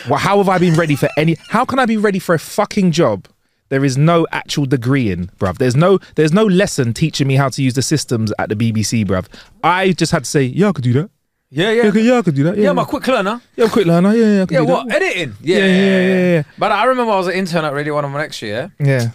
[0.09, 1.37] Well, how have I been ready for any?
[1.49, 3.29] How can I be ready for a fucking job?
[3.71, 5.59] There is no actual degree in, bruv.
[5.59, 9.05] There's no there's no lesson teaching me how to use the systems at the BBC,
[9.07, 9.27] bruv.
[9.63, 11.11] I just had to say, yeah, I could do that.
[11.51, 12.57] yeah, Yeah, yeah, I could, yeah, I could do that.
[12.57, 12.71] Yeah, yeah.
[12.71, 13.41] I'm a quick learner.
[13.57, 14.15] yeah, I'm a quick learner.
[14.15, 15.03] Yeah, yeah, I could Yeah, do what that.
[15.03, 15.35] editing?
[15.41, 16.43] Yeah, Yeah, yeah, yeah, yeah.
[16.59, 18.71] But I remember I was an intern at Radio One of my next year.
[18.79, 19.11] Yeah,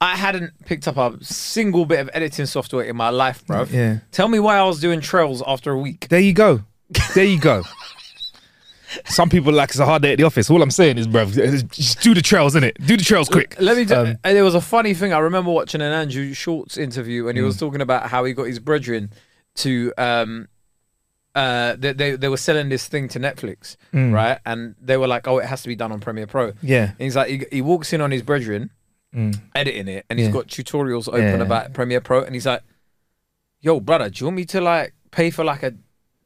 [0.00, 3.64] I hadn't picked up a single bit of editing software in my life, bro.
[3.70, 3.98] yeah.
[4.12, 6.06] Tell me why I was doing trails after a week.
[6.08, 6.60] There you go.
[7.14, 7.62] There you go.
[9.06, 10.50] Some people like it's a hard day at the office.
[10.50, 12.74] All I'm saying is, bro, just do the trails, innit?
[12.86, 13.56] Do the trails quick.
[13.60, 15.12] Let me tell Um, and there was a funny thing.
[15.12, 17.46] I remember watching an Andrew Schulz interview and he Mm.
[17.46, 19.10] was talking about how he got his brethren
[19.56, 20.48] to um
[21.34, 24.38] uh they, they they were selling this thing to Netflix, right?
[24.44, 26.52] And they were like, Oh, it has to be done on Premiere Pro.
[26.52, 26.56] Mm.
[26.62, 26.84] Yeah.
[26.90, 28.70] And he's like he, he walks in on his brethren,
[29.54, 30.32] editing it, and he's Yeah.
[30.34, 31.46] got tutorials open Yeah.
[31.46, 32.62] about Premiere Pro, and he's like,
[33.60, 35.74] Yo, brother, do you want me to like pay for like a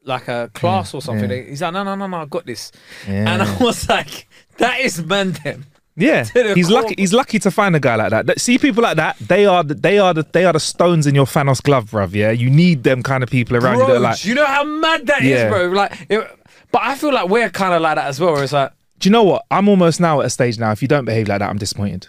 [0.05, 1.31] like a class or something?
[1.31, 1.43] yeah.
[1.43, 2.73] He's like, No, no, no, no, I got this.
[3.09, 3.33] Yeah.
[3.33, 4.29] And I was like,
[4.59, 5.67] That is man them.
[5.97, 6.25] Yeah,
[6.55, 6.83] he's core.
[6.83, 6.95] lucky.
[6.99, 8.41] He's lucky to find a guy like that.
[8.41, 9.17] See people like that.
[9.19, 12.13] They are the, they are the, they are the stones in your Thanos glove, bruv.
[12.15, 13.85] Yeah, you need them kind of people around you.
[13.85, 15.49] bro, That like, you know how mad that is, Yeah.
[15.51, 15.67] bro?
[15.69, 16.39] Like, it,
[16.73, 18.37] but I feel like we're kind of like that as well.
[18.41, 19.45] It's like, do you know what?
[19.53, 20.73] I'm almost now at a stage now.
[20.73, 22.09] If you don't behave like that, I'm disappointed.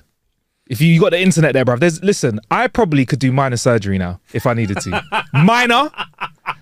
[0.67, 1.79] If you, you got the internet there, bruv.
[1.79, 2.39] There's listen.
[2.49, 5.03] I probably could do minor surgery now if I needed to.
[5.33, 5.91] minor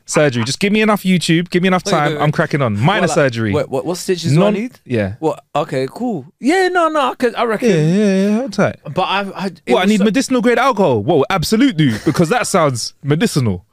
[0.05, 0.43] surgery.
[0.43, 1.49] Just give me enough YouTube.
[1.49, 2.11] Give me enough Wait, time.
[2.13, 2.77] wait, I'm cracking on.
[2.79, 3.51] Minor like, surgery.
[3.53, 4.79] What, what, what stitches do I need?
[4.85, 5.15] Yeah.
[5.19, 5.43] What?
[5.55, 6.25] Okay, cool.
[6.39, 7.69] Yeah, no, no, I, could, I reckon.
[7.69, 8.35] Yeah, yeah, yeah.
[8.37, 8.75] Hold tight.
[8.83, 9.83] But I've, I, What?
[9.83, 11.03] I need so- medicinal grade alcohol.
[11.03, 13.65] Whoa, absolutely, because that sounds medicinal.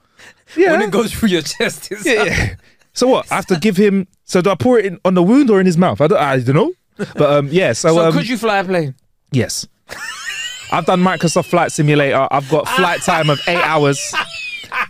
[0.56, 0.72] Yeah.
[0.72, 1.92] when it goes through your chest.
[1.92, 2.54] It's yeah, yeah.
[2.92, 3.30] So what?
[3.30, 4.08] I have to give him.
[4.24, 6.00] So do I pour it in, on the wound or in his mouth?
[6.00, 6.18] I don't.
[6.18, 6.72] I don't know.
[7.14, 7.72] But um, yeah.
[7.72, 8.94] So, So um, could you fly a plane?
[9.30, 9.66] Yes.
[10.72, 12.26] I've done Microsoft Flight Simulator.
[12.30, 14.12] I've got flight time of eight hours.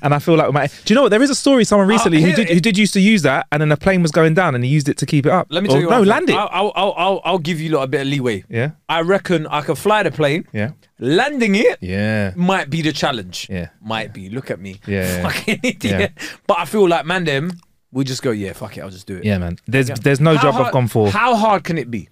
[0.02, 0.66] And I feel like my.
[0.66, 1.08] Do you know what?
[1.10, 1.64] There is a story.
[1.64, 4.10] Someone recently who did who did used to use that, and then the plane was
[4.10, 5.46] going down, and he used it to keep it up.
[5.50, 5.88] Let me Or, tell you.
[5.90, 6.08] No, one thing.
[6.10, 6.36] land it.
[6.36, 8.44] I'll, I'll, I'll, I'll, give you lot a bit of leeway.
[8.48, 8.70] Yeah.
[8.88, 10.46] I reckon I could fly the plane.
[10.52, 10.70] Yeah.
[10.98, 12.32] Landing it Yeah.
[12.36, 13.46] might be the challenge.
[13.48, 13.70] Yeah.
[13.80, 14.28] Might be.
[14.28, 14.80] Look at me.
[14.86, 15.22] Yeah, yeah.
[15.28, 16.12] Fucking idiot.
[16.46, 17.52] But I feel like, man, them,
[17.92, 19.24] we just go, yeah, fuck it, I'll just do it.
[19.24, 19.58] Yeah, man.
[19.66, 21.10] There's there's no How job hard- I've gone for.
[21.10, 22.08] How hard can it be?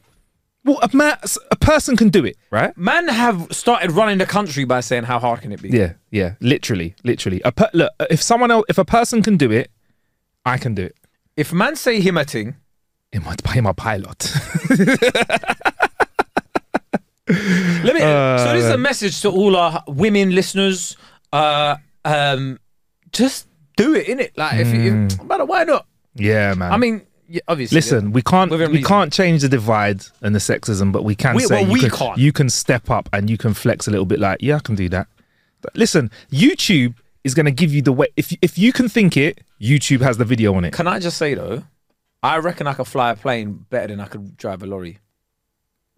[0.68, 1.16] Well, a, man,
[1.50, 2.76] a person can do it, right?
[2.76, 5.70] Man have started running the country by saying how hard can it be?
[5.70, 6.34] Yeah, yeah.
[6.40, 7.40] Literally, literally.
[7.44, 9.70] A per, look, if someone else, if a person can do it,
[10.44, 10.94] I can do it.
[11.36, 12.56] If man say him a thing,
[13.12, 14.30] In my, in my pilot.
[17.28, 18.02] let me.
[18.02, 20.96] Uh, so this is a message to all our women listeners.
[21.32, 22.58] Uh, um,
[23.12, 24.36] just do it, in it.
[24.36, 25.86] Like if you, if, brother, why not?
[26.14, 26.72] yeah, man.
[26.72, 27.76] I mean, yeah, obviously.
[27.76, 28.88] Listen, we can't Within we reason.
[28.88, 31.80] can't change the divide and the sexism, but we can We- say well, you, we
[31.80, 32.18] can, can't.
[32.18, 34.18] you can step up and you can flex a little bit.
[34.18, 35.06] Like, yeah, I can do that.
[35.60, 38.06] But listen, YouTube is going to give you the way.
[38.16, 40.72] If if you can think it, YouTube has the video on it.
[40.72, 41.64] Can I just say though,
[42.22, 44.98] I reckon I could fly a plane better than I could drive a lorry.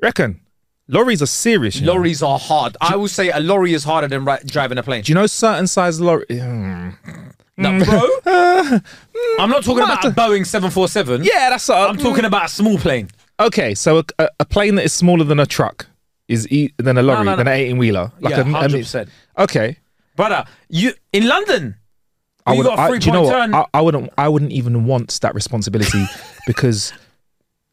[0.03, 0.41] Reckon
[0.89, 1.77] lorries are serious.
[1.77, 1.93] you know.
[1.93, 2.77] Lorries are hard.
[2.81, 5.03] I will say a lorry is harder than ri- driving a plane.
[5.03, 6.27] Do you know certain size lorry?
[6.31, 6.91] Hmm.
[7.61, 8.01] No, bro.
[9.39, 11.25] I'm not talking about a Boeing 747.
[11.25, 11.69] Yeah, that's.
[11.69, 13.09] Uh, I'm talking about a small plane.
[13.39, 15.87] Okay, so a, a, a plane that is smaller than a truck
[16.29, 18.13] is e- than a lorry no, than an eighteen wheeler.
[18.21, 19.09] Like yeah, a, a mi- 100%.
[19.39, 19.77] Okay.
[20.17, 21.77] Brother, you in London.
[22.47, 22.65] I you would.
[22.65, 23.47] got a I, three do you know point what?
[23.47, 23.55] turn.
[23.55, 24.11] I, I wouldn't.
[24.17, 26.05] I wouldn't even want that responsibility
[26.47, 26.93] because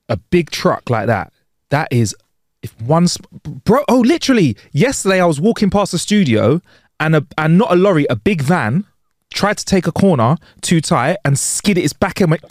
[0.10, 1.32] a big truck like that.
[1.70, 2.16] That is,
[2.64, 3.84] if one, sp- bro.
[3.88, 4.58] Oh, literally.
[4.72, 6.62] Yesterday, I was walking past the studio,
[7.00, 8.86] and a and not a lorry, a big van
[9.34, 11.82] tried to take a corner too tight and skid it.
[11.84, 12.44] Its back end went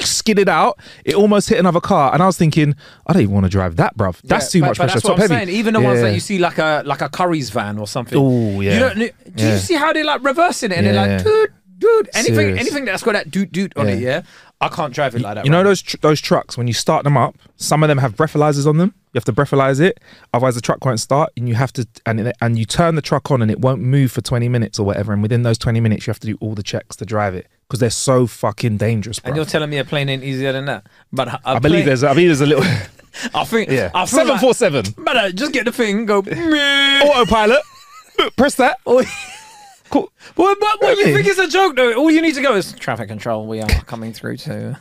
[0.00, 0.78] skidded out.
[1.04, 2.74] It almost hit another car, and I was thinking,
[3.06, 4.20] I don't even want to drive that, bruv.
[4.22, 4.94] That's Yeah, too but- much but pressure.
[4.94, 5.34] That's what I'm heavy.
[5.46, 5.48] saying.
[5.58, 8.18] Even the ones that you see like a like a Currys van or something.
[8.18, 8.74] Ooh, yeah.
[8.74, 8.98] You don't.
[8.98, 9.52] Do Yeah.
[9.54, 10.92] you see how they're like reversing it and Yeah.
[10.92, 12.60] they're like, dude, dude, anything, Serious.
[12.60, 14.08] anything that's got that doot doot on it, Yeah.
[14.08, 14.22] yeah.
[14.60, 15.44] I can't drive it like that.
[15.44, 18.14] You know those tr- those trucks when you start them up, some of them have
[18.16, 18.94] breathalyzers on them.
[19.14, 20.00] You have to breathalyze it,
[20.32, 21.30] otherwise the truck won't start.
[21.36, 23.80] And you have to and it, and you turn the truck on and it won't
[23.80, 25.12] move for twenty minutes or whatever.
[25.12, 27.46] And within those twenty minutes, you have to do all the checks to drive it
[27.68, 29.20] because they're so fucking dangerous.
[29.20, 29.28] Bro.
[29.28, 30.86] And you're telling me a plane ain't easier than that.
[31.12, 32.64] But a I believe plane- there's I believe there's a little
[33.34, 33.70] I think.
[33.70, 36.18] yeah I seven like- four seven But uh, just get the thing, go.
[36.18, 37.60] autopilot.
[38.36, 38.78] Press that.
[38.84, 40.10] Cool.
[40.34, 41.92] What, what, what you think is a joke though?
[41.94, 43.46] All you need to go is traffic control.
[43.46, 44.80] We are coming through to.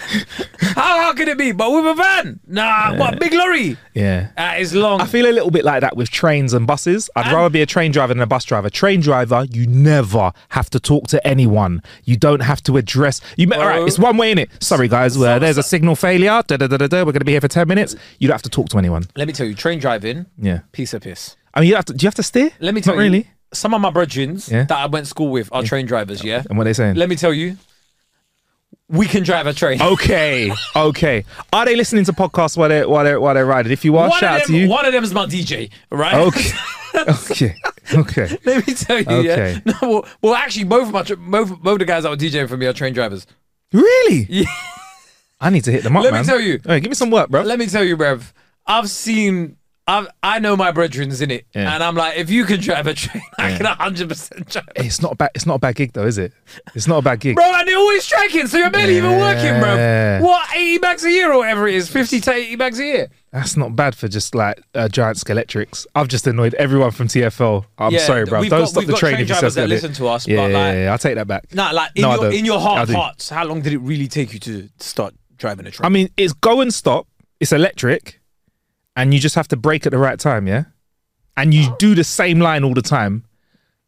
[0.60, 1.52] how how could it be?
[1.52, 2.40] But with a van?
[2.46, 3.76] Nah, what big lorry?
[3.94, 4.28] Yeah.
[4.36, 5.00] That is long.
[5.00, 7.10] I feel a little bit like that with trains and buses.
[7.16, 8.70] I'd rather be a train driver than a bus driver.
[8.70, 11.82] Train driver, you never have to talk to anyone.
[12.04, 13.20] You don't have to address.
[13.36, 13.82] You all right?
[13.86, 14.50] It's one way in it.
[14.62, 16.42] Sorry guys, uh, there's a signal failure.
[16.46, 16.98] Da, da, da, da, da.
[17.00, 17.96] We're going to be here for ten minutes.
[18.18, 19.04] You don't have to talk to anyone.
[19.16, 20.60] Let me tell you, train driving, Yeah.
[20.72, 21.36] piece of piss.
[21.54, 21.92] I mean, you have to.
[21.94, 22.50] Do you have to steer?
[22.60, 23.30] Let me tell Not you, really.
[23.52, 24.64] some of my brethren Yeah.
[24.64, 26.22] that I went to school with are train drivers.
[26.22, 26.42] Yeah.
[26.48, 26.94] And what are they saying?
[26.96, 27.56] Let me tell you,
[28.88, 29.80] we can drive a train.
[29.80, 31.24] okay, okay.
[31.52, 33.70] Are they listening to podcasts while they while they while they're riding?
[33.72, 34.68] If you are, one shout out to you.
[34.68, 36.14] one of them is my DJ, right?
[36.14, 36.50] Okay,
[37.08, 37.54] okay,
[37.94, 38.38] okay.
[38.44, 39.52] Let me tell you, Okay.
[39.64, 39.72] yeah.
[39.82, 42.48] No, well, well, actually, both of my tra- both both the guys that were DJing
[42.48, 43.26] for me are train drivers.
[43.72, 44.26] Really?
[44.28, 44.44] Yeah.
[45.40, 46.60] I need to hit them up, Let me tell you.
[46.66, 47.42] Hey, give me some work, bro.
[47.42, 48.34] Let me tell you, Rev.
[48.66, 49.56] I've seen
[49.90, 51.74] I I know my brethren's in it, Yeah.
[51.74, 53.56] and I'm like, if you can drive a train, I Yeah.
[53.56, 54.64] can 100 percent drive.
[54.76, 55.30] It's not a bad.
[55.34, 56.32] It's not a bad gig though, is it?
[56.74, 57.34] It's not a bad gig.
[57.36, 60.20] Bro, and they're always striking, so you're barely even working, bro.
[60.26, 61.88] What, 80 bags a year or whatever it is?
[61.88, 63.08] 50 to 80 bags a year?
[63.32, 65.86] That's not bad for just like uh, giant Scalextrics.
[65.94, 67.64] I've just annoyed everyone from TFL.
[67.78, 68.40] I'm Yeah, sorry, bro.
[68.42, 70.50] Don't got- stop the train train if you drivers that listen to us, Yeah, but,
[70.50, 71.54] yeah, like- yeah, I'll take that back.
[71.54, 72.94] Nah, like in, No, your, in your heart I of do.
[72.94, 75.86] hearts, how long did it really take you to start driving a train?
[75.86, 77.06] I mean, it's go and stop.
[77.40, 78.19] It's electric,
[78.96, 80.46] and you just have to brake at the right time.
[80.46, 80.64] Yeah,
[81.36, 83.24] and you do the same line all the time.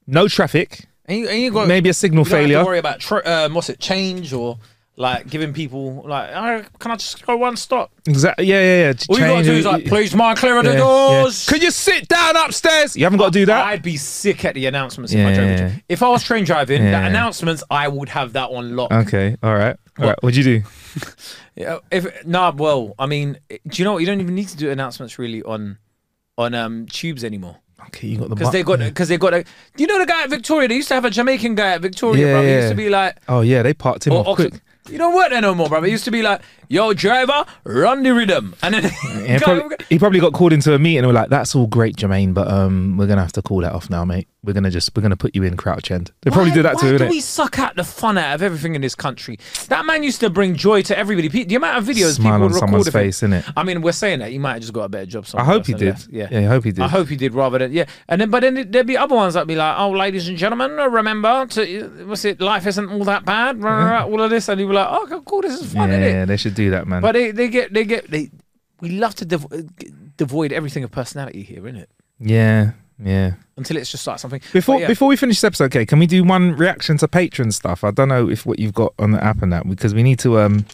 [0.06, 0.86] No traffic.
[1.06, 2.58] and you, and you got, Maybe a signal you don't have failure.
[2.60, 4.58] to worry about, tr- um, what's it, change or
[4.96, 7.92] like giving people, like, oh, can I just go one stop?
[8.06, 8.46] Exactly.
[8.46, 8.92] Yeah, yeah, yeah.
[9.08, 11.46] All you got to do is like, please, mind, clear of the Yeah, doors.
[11.46, 11.52] yeah.
[11.52, 12.96] Could you sit down upstairs?
[12.96, 13.66] You haven't got to do that.
[13.66, 15.72] I'd be sick at the announcements if I drove Yeah.
[15.88, 18.92] If I was train driving, the announcements, I would have that on lock.
[18.92, 19.36] Okay.
[19.42, 19.76] All right.
[19.98, 20.08] All What?
[20.08, 20.18] right.
[20.22, 20.62] What'd you do?
[21.54, 23.98] Yeah, if nah, well, I mean, do you know what?
[23.98, 25.78] You don't even need to do announcements really on
[26.38, 28.88] on um tubes anymore Okay, you got the because they got yeah.
[28.88, 29.42] because they got a.
[29.42, 29.48] Do
[29.82, 30.68] you know the guy at Victoria?
[30.68, 32.42] They used to have a Jamaican guy at Victoria, Yeah, bro.
[32.42, 32.56] He yeah.
[32.58, 33.18] used to be like.
[33.28, 34.62] Oh yeah, they parked him or off Oxford- quick.
[34.88, 35.82] You don't work there no more, bro.
[35.84, 38.90] It used to be like, "Yo, driver, run the rhythm," and then
[39.24, 41.96] Yeah, probably, he probably got called into a meeting and we're like, "That's all great,
[41.96, 44.26] Jermaine, but um, we're gonna have to call that off now, mate.
[44.42, 46.74] We're gonna just we're gonna put you in Crouch End." They probably Why- do that
[46.76, 47.10] why to him, do innit?
[47.10, 49.38] we suck out the fun out of everything in this country?
[49.68, 51.28] That man used to bring joy to everybody.
[51.28, 53.08] Pe- The amount of videos Smile people on would someone's record of him.
[53.12, 53.52] face, innit?
[53.56, 55.24] I mean, we're saying that he might have just got a better job.
[55.24, 55.88] I somewhere hope else he and did.
[55.90, 56.08] left.
[56.10, 56.28] Yeah.
[56.32, 56.80] yeah, I hope he did.
[56.82, 59.34] I hope he did rather than yeah, and then but then there'd be other ones
[59.34, 62.40] that'd be like, oh, ladies and gentlemen, remember to what's it?
[62.40, 63.62] Life isn't all that bad.
[63.62, 65.80] rah, rah, rah, All of this, and he'd be like, oh, cool, this is yeah,
[65.80, 66.26] fun, isn't yeah, it?
[66.26, 67.02] they should do that, man.
[67.02, 68.30] But they, they get they get they
[68.80, 69.68] we love to devo-
[70.16, 71.86] devoid everything of personality here, innit?
[72.18, 73.32] yeah, yeah.
[73.56, 74.86] Until it's just like something Before yeah.
[74.86, 77.84] before we finish this episode, okay, can we do one reaction to patron stuff?
[77.84, 80.18] I don't know if what you've got on the app and that because we need
[80.20, 80.66] to um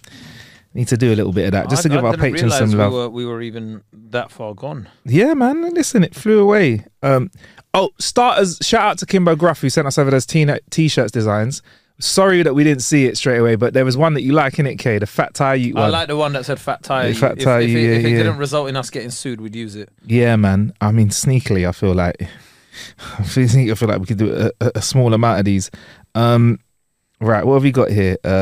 [0.74, 2.70] need to do a little bit of that just to give I our patrons some
[2.70, 2.92] love.
[2.92, 4.88] We were, we were even that far gone.
[5.04, 5.74] Yeah, man.
[5.74, 6.84] Listen, it flew away.
[7.02, 7.30] Um,
[7.74, 8.58] oh, starters!
[8.62, 11.62] Shout out to Kimbo Gruff who sent us over those t- t-shirts designs
[12.00, 14.58] sorry that we didn't see it straight away, but there was one that you like,
[14.58, 14.98] in it, Kae?
[15.00, 15.74] The fat tire you.
[15.76, 17.12] I like the one that said fat tire.
[17.14, 17.60] Fat tire.
[17.60, 18.16] If, if, yeah, it, if it yeah.
[18.18, 19.90] didn't result in us getting sued, we'd use it.
[20.06, 20.72] Yeah, man.
[20.80, 22.16] I mean, sneakily, I feel like,
[23.18, 25.70] I feel, I feel like we could do a, a, small amount of these.
[26.14, 26.60] Um,
[27.20, 28.16] right, what have we got here?
[28.24, 28.38] Uh,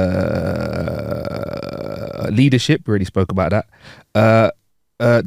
[2.30, 2.82] leadership.
[2.86, 3.66] We already spoke about that.
[4.14, 4.50] Uh,
[4.98, 5.22] a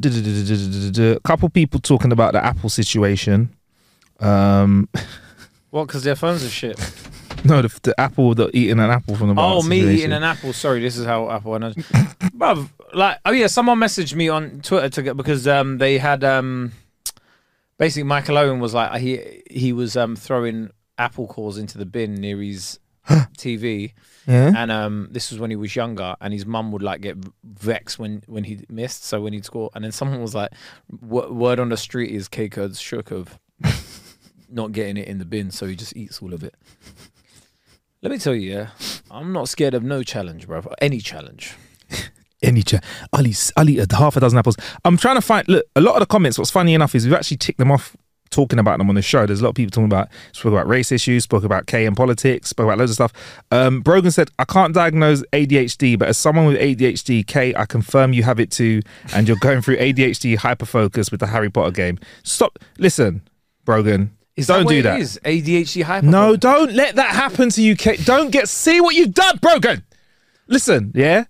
[1.24, 3.56] couple people talking about the Apple situation.
[4.20, 4.90] Um,
[5.70, 5.86] what?
[5.88, 6.80] Because their phones are shit.
[7.46, 10.00] no, the, the Apple, the eating an apple from the oh, bar me situation.
[10.00, 10.54] eating an apple.
[10.54, 11.56] Sorry, this is how Apple.
[11.56, 15.98] And Bruv, like, oh yeah, someone messaged me on Twitter to get because um they
[15.98, 16.72] had um
[17.78, 22.16] basically Michael Owen was like he he was um throwing apple cores into the bin
[22.16, 22.80] near his
[23.38, 23.94] TV.
[24.28, 24.54] Yeah.
[24.56, 27.98] And um, this was when he was younger, and his mum would like get vexed
[27.98, 29.06] when when he missed.
[29.06, 30.52] So when he'd score, and then someone was like,
[31.02, 33.40] "W- "Word on the street is Kae Kurd's shook of
[34.50, 36.54] not getting it in the bin, so he just eats all of it."
[38.02, 38.70] Let me tell you, yeah,
[39.12, 40.64] I'm not scared of no challenge, bro.
[40.82, 41.56] Any challenge.
[42.42, 42.80] any cha-
[43.12, 44.56] I'll eat, I'll eat a half a dozen apples.
[44.86, 45.46] I'm trying to find.
[45.50, 46.38] Look, a lot of the comments.
[46.38, 47.98] What's funny enough is we've actually ticked them off
[48.30, 49.26] talking about them on the show.
[49.26, 51.98] There's a lot of people talking about spoke about race issues, spoke about K and
[51.98, 53.44] politics, spoke about loads of stuff.
[53.52, 58.14] Um, Brogan said, "I can't diagnose ADHD, but as someone with ADHD, Kae, I confirm
[58.14, 58.82] you have it too,
[59.14, 62.00] and you're going through ADHD hyperfocus with the Harry Potter game.
[62.24, 62.60] Stop.
[62.78, 63.24] Listen,
[63.66, 65.00] Brogan." Is don't that what do it that.
[65.00, 65.20] is?
[65.24, 66.06] ADHD hyper.
[66.06, 68.04] No, don't let that happen to you, Kate.
[68.06, 69.84] Don't get see what you've done, Brogan.
[70.48, 71.26] Listen, yeah.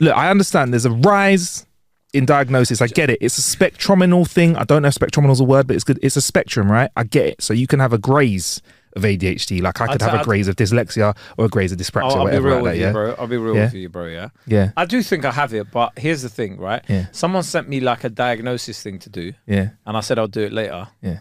[0.00, 1.66] Look, I understand there's a rise
[2.14, 2.80] in diagnosis.
[2.80, 3.18] I get it.
[3.20, 4.56] It's a spectrominal thing.
[4.56, 5.98] I don't know if spectrominal is a word, but it's good.
[6.02, 6.90] It's a spectrum, right?
[6.96, 7.42] I get it.
[7.42, 8.62] So you can have a graze
[8.96, 11.48] of ADHD, like I I'd could say have a I'd- graze of dyslexia or a
[11.48, 12.78] graze of dyspraxia, I'll, I'll be whatever real like with that.
[12.78, 13.14] you, Yeah, bro.
[13.18, 13.64] I'll be real Yeah.
[13.64, 14.06] with you, bro.
[14.06, 14.28] Yeah.
[14.46, 16.82] yeah, I do think I have it, but here's the thing, right?
[16.88, 17.06] Yeah.
[17.12, 20.40] Someone sent me like a diagnosis thing to do, yeah, and I said I'll do
[20.40, 20.88] it later.
[21.02, 21.18] yeah.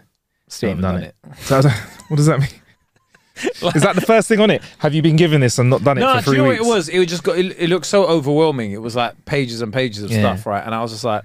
[0.47, 1.15] Still haven't done done it.
[1.41, 1.73] So I don't-
[2.09, 2.49] what does that mean?
[3.75, 4.63] Is that the first thing on it?
[4.79, 6.49] Have you been given this and not done it No, for do three you know
[6.49, 6.61] weeks?
[6.61, 6.89] what it was?
[6.89, 7.37] It was just got.
[7.37, 8.71] It, it looked so overwhelming.
[8.71, 10.19] It was like pages and pages of Yeah.
[10.35, 10.63] stuff, right?
[10.65, 11.23] And I was just like,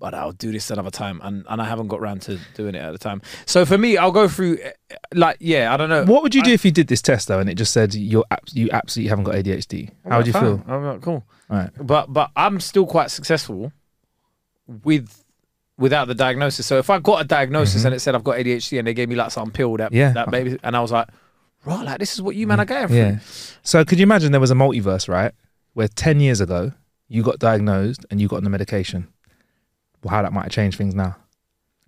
[0.00, 2.78] but I'll do this another time, and and I haven't got around to doing it
[2.78, 3.22] at the time.
[3.46, 4.72] So for me, I'll go through, eh,
[5.14, 6.04] like, yeah, I don't know.
[6.04, 8.24] What would you do if you did this test though, and it just said you're
[8.52, 9.90] you absolutely haven't got ADHD?
[10.08, 10.42] How would you Fine.
[10.42, 10.64] feel?
[10.66, 11.24] I'm like, cool.
[11.48, 11.70] All right.
[11.80, 13.72] But but I'm still quite successful
[14.66, 15.22] with
[15.80, 16.66] without the diagnosis.
[16.66, 19.08] So if I got a diagnosis and it said I've got ADHD and they gave
[19.08, 19.96] me like some pill that Mm-hmm.
[19.96, 20.12] Yeah.
[20.12, 21.08] that baby and I was like,
[21.64, 22.96] right, like this is what you man are going through.
[22.96, 23.18] Yeah.
[23.62, 25.32] So could you imagine there was a multiverse, right?
[25.72, 26.72] Where 10 years ago
[27.08, 29.08] you got diagnosed and you got on the medication.
[30.04, 31.16] Well, how that might have changed things now.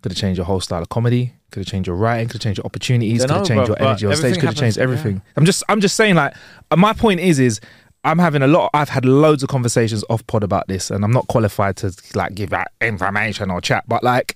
[0.02, 2.42] Could have changed your whole style of comedy, could have changed your writing, could have
[2.42, 5.22] changed your opportunities, could have changed bruv, your energy on stage, could have changed everything.
[5.36, 6.34] I'm just I'm just saying like
[6.72, 7.60] uh, my point is is
[8.04, 8.70] I'm having a lot.
[8.74, 12.34] I've had loads of conversations off pod about this, and I'm not qualified to like
[12.34, 13.84] give out information or chat.
[13.86, 14.34] But like,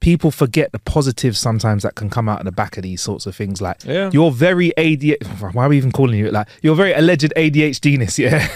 [0.00, 3.26] people forget the positives sometimes that can come out of the back of these sorts
[3.26, 3.60] of things.
[3.62, 4.10] Like, Yeah.
[4.12, 5.52] you're very ADHD.
[5.54, 6.32] Why are we even calling you it?
[6.32, 8.18] Like, you're very alleged ADHDness.
[8.18, 8.46] Yeah,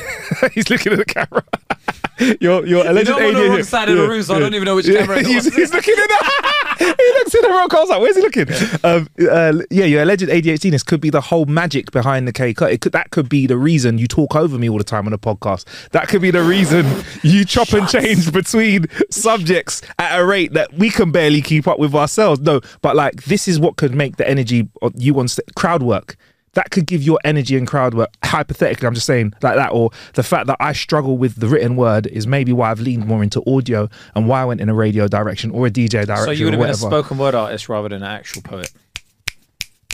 [0.55, 1.45] he's looking at the camera.
[2.41, 4.55] you're you're alleged know I'm on the wrong side of the room, so I don't
[4.55, 6.09] even know which camera he's, he's looking at
[6.79, 7.69] he looks in the wrong.
[7.71, 8.47] Was like, where's he looking?
[8.85, 12.73] Um, uh, yeah, your alleged ADHDness could be the whole magic behind the Kae Kurd.
[12.73, 15.13] It could that could be the reason you talk over me all the time on
[15.13, 15.65] the podcast.
[15.91, 16.87] That could be the reason
[17.23, 21.79] you chop and change between subjects at a rate that we can barely keep up
[21.79, 22.41] with ourselves.
[22.41, 26.17] No, but like this is what could make the energy you want st- crowd work.
[26.55, 28.11] That could give your energy and crowd work.
[28.25, 31.77] Hypothetically, I'm just saying like that, or the fact that I struggle with the written
[31.77, 34.75] word is maybe why I've leaned more into audio and why I went in a
[34.75, 36.25] radio direction or a DJ direction.
[36.25, 38.71] So you would have been a spoken word artist rather than an actual poet.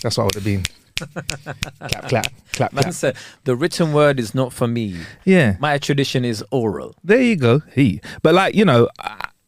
[0.02, 0.62] That's what I would have been.
[1.88, 2.94] clap, clap, clap, Man clap.
[2.94, 4.96] said, the written word is not for me.
[5.24, 6.94] Yeah, My tradition is oral.
[7.02, 7.62] there you go.
[7.74, 8.88] He, but like you know,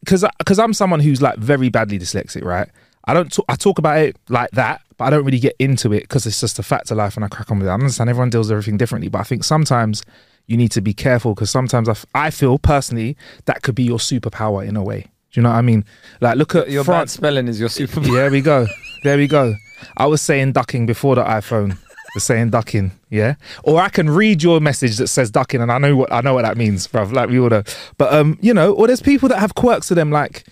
[0.01, 2.69] because because I'm someone who's like very badly dyslexic, right?
[3.07, 3.33] I don't.
[3.33, 6.27] Talk, I talk about it like that, but I don't really get into it because
[6.27, 7.71] it's just a fact of life, and I crack on with it.
[7.71, 10.03] I understand everyone deals with everything differently, but I think sometimes
[10.47, 13.83] you need to be careful because sometimes I, f- I feel personally that could be
[13.85, 15.01] your superpower in a way.
[15.33, 15.85] Do you know what I mean?
[16.21, 17.13] Like, look at Your bad France.
[17.13, 18.01] spelling is your super.
[18.01, 18.67] Yeah, there we go.
[19.05, 19.55] There we go.
[19.97, 21.79] I was saying ducking before the iPhone.
[22.15, 23.35] Was saying ducking, yeah.
[23.63, 26.33] Or I can read your message that says ducking, and I know what I know
[26.35, 27.13] what that means, bruv.
[27.13, 27.63] Like we all know.
[27.99, 30.45] But um, you know, or there's people that have quirks to them, like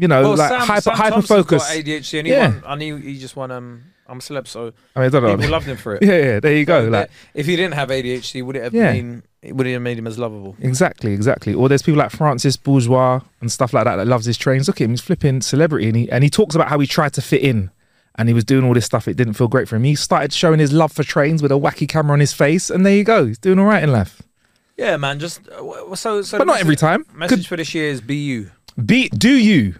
[0.00, 1.62] you know, Well, like Sam, hyper Sam hyper Thompson's focus.
[1.68, 2.48] got ADHD, and he Yeah.
[2.48, 2.62] won.
[2.66, 3.50] I knew he just won.
[3.50, 5.36] Um, I'm a celeb, so I mean, I don't know.
[5.36, 6.02] people loved him for it.
[6.02, 6.40] Yeah, yeah.
[6.40, 6.88] There you go.
[6.88, 8.92] Like if he didn't have ADHD, would it have Yeah.
[8.92, 9.22] been?
[9.42, 10.54] Would it have made him as lovable?
[10.60, 11.54] Exactly, exactly.
[11.54, 14.66] Or there's people like Francis Bourgeois and stuff like that that loves his trains.
[14.68, 17.12] Look at him, he's flipping celebrity, and he and he talks about how he tried
[17.14, 17.70] to fit in,
[18.16, 19.06] and he was doing all this stuff.
[19.08, 19.84] It didn't feel great for him.
[19.84, 22.84] He started showing his love for trains with a wacky camera on his face, and
[22.84, 23.26] there you go.
[23.26, 24.20] He's doing all right in life,
[24.76, 25.20] Yeah, man.
[25.20, 26.36] Just uh, so so.
[26.38, 27.06] but not every time.
[27.14, 28.50] Message Could for this year is be you.
[28.84, 29.76] be do you?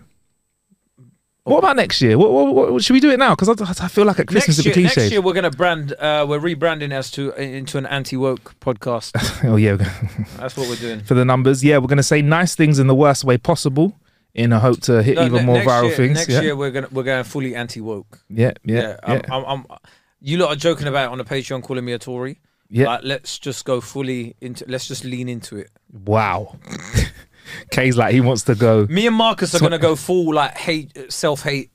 [1.51, 2.17] What about next year?
[2.17, 3.35] What, what, what should we do it now?
[3.35, 5.01] Because I, I feel like at Christmas it'd be cliche.
[5.01, 5.93] next year we're gonna brand.
[5.93, 9.13] Uh, we're rebranding as to into an anti woke podcast.
[9.45, 9.75] oh yeah,
[10.37, 11.01] That's what we're doing.
[11.01, 11.65] for the numbers.
[11.65, 13.99] Yeah, we're going to say nice things in the worst way possible,
[14.33, 16.15] in a hope to hit No, even more viral year, things.
[16.15, 16.41] Next yeah.
[16.41, 18.21] year we're gonna we're going fully anti woke.
[18.29, 19.21] yeah, yeah, yeah.
[19.29, 19.79] I'm, I'm, I'm,
[20.21, 22.39] you lot are joking about it on the Patreon, calling me a Tory.
[22.69, 22.87] Yeah.
[22.87, 24.65] Like, let's just go fully into.
[24.69, 25.71] Let's just lean into it.
[25.93, 26.57] Wow.
[27.71, 28.87] Kae's like he wants to go.
[28.89, 31.71] Me and Marcus are gonna go full like hate, self hate.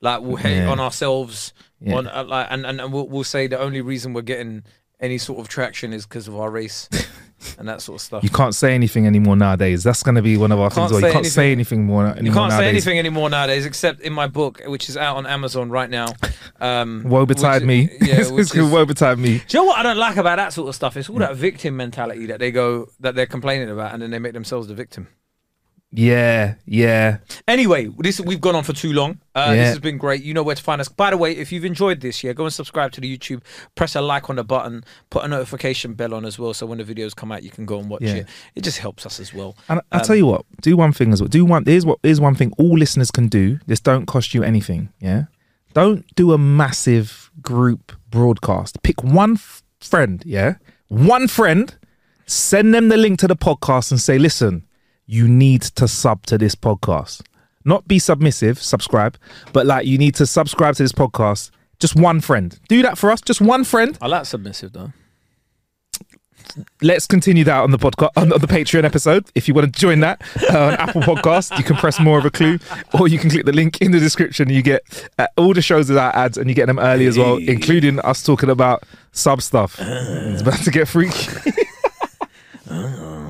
[0.00, 0.70] Like we'll hate Yeah.
[0.70, 1.52] on ourselves.
[1.80, 1.96] Yeah.
[1.96, 4.64] On uh, like, and, and and we'll, we'll say the only reason we're getting
[5.00, 6.86] any sort of traction is because of our race
[7.58, 8.22] and that sort of stuff.
[8.22, 9.82] You can't say anything anymore nowadays.
[9.82, 11.00] That's going to be one of our Can't things.
[11.02, 12.68] Where you can't say anything more anymore You can't say nowadays.
[12.86, 16.06] anything anymore nowadays, except in my book, which is out on Amazon right now.
[16.62, 17.88] Um, Woe betide which- me.
[18.02, 19.38] Yeah, which is- woe betide me.
[19.48, 20.94] Do you know what I don't like about that sort of stuff?
[20.98, 24.18] It's all that victim mentality that they go that they're complaining about, and then they
[24.18, 25.08] make themselves the victim.
[25.92, 27.18] Yeah, yeah.
[27.48, 29.18] Anyway, this we've gone on for too long.
[29.34, 29.54] Uh, Yeah.
[29.56, 30.22] This has been great.
[30.22, 30.88] You know where to find us.
[30.88, 33.42] By the way, if you've enjoyed this, yeah, go and subscribe to the YouTube.
[33.74, 34.84] Press a like on the button.
[35.10, 37.66] Put a notification bell on as well, so when the videos come out, you can
[37.66, 38.14] go and watch Yeah.
[38.14, 38.26] it.
[38.54, 39.56] It just helps us as well.
[39.68, 41.28] And I'll Um, tell you what, do one thing as well.
[41.28, 41.64] Do one.
[41.66, 41.98] Here's what.
[42.04, 43.58] Here's one thing all listeners can do.
[43.66, 44.90] This don't cost you anything.
[45.00, 45.24] Yeah.
[45.74, 48.80] Don't do a massive group broadcast.
[48.82, 50.22] Pick one f- friend.
[50.24, 50.54] Yeah.
[50.88, 51.74] One friend.
[52.26, 54.62] Send them the link to the podcast and say, listen,
[55.10, 57.22] you need to sub to this podcast.
[57.64, 59.18] Not be submissive, subscribe,
[59.52, 61.50] but like you need to subscribe to this podcast.
[61.80, 62.56] Just one friend.
[62.68, 63.20] Do that for us.
[63.20, 63.98] Just one friend.
[64.00, 64.92] I like submissive though.
[66.80, 69.26] let's continue that on the podcast on the Patreon episode.
[69.34, 72.24] If you want to join that uh, on Apple Podcast, you can press more of
[72.24, 72.58] a clue,
[72.98, 74.48] or you can click the link in the description.
[74.48, 74.82] You get
[75.18, 78.22] uh, all the shows without ads, and you get them early as well, including us
[78.22, 79.76] talking about sub stuff.
[79.80, 81.50] It's about to get freaky.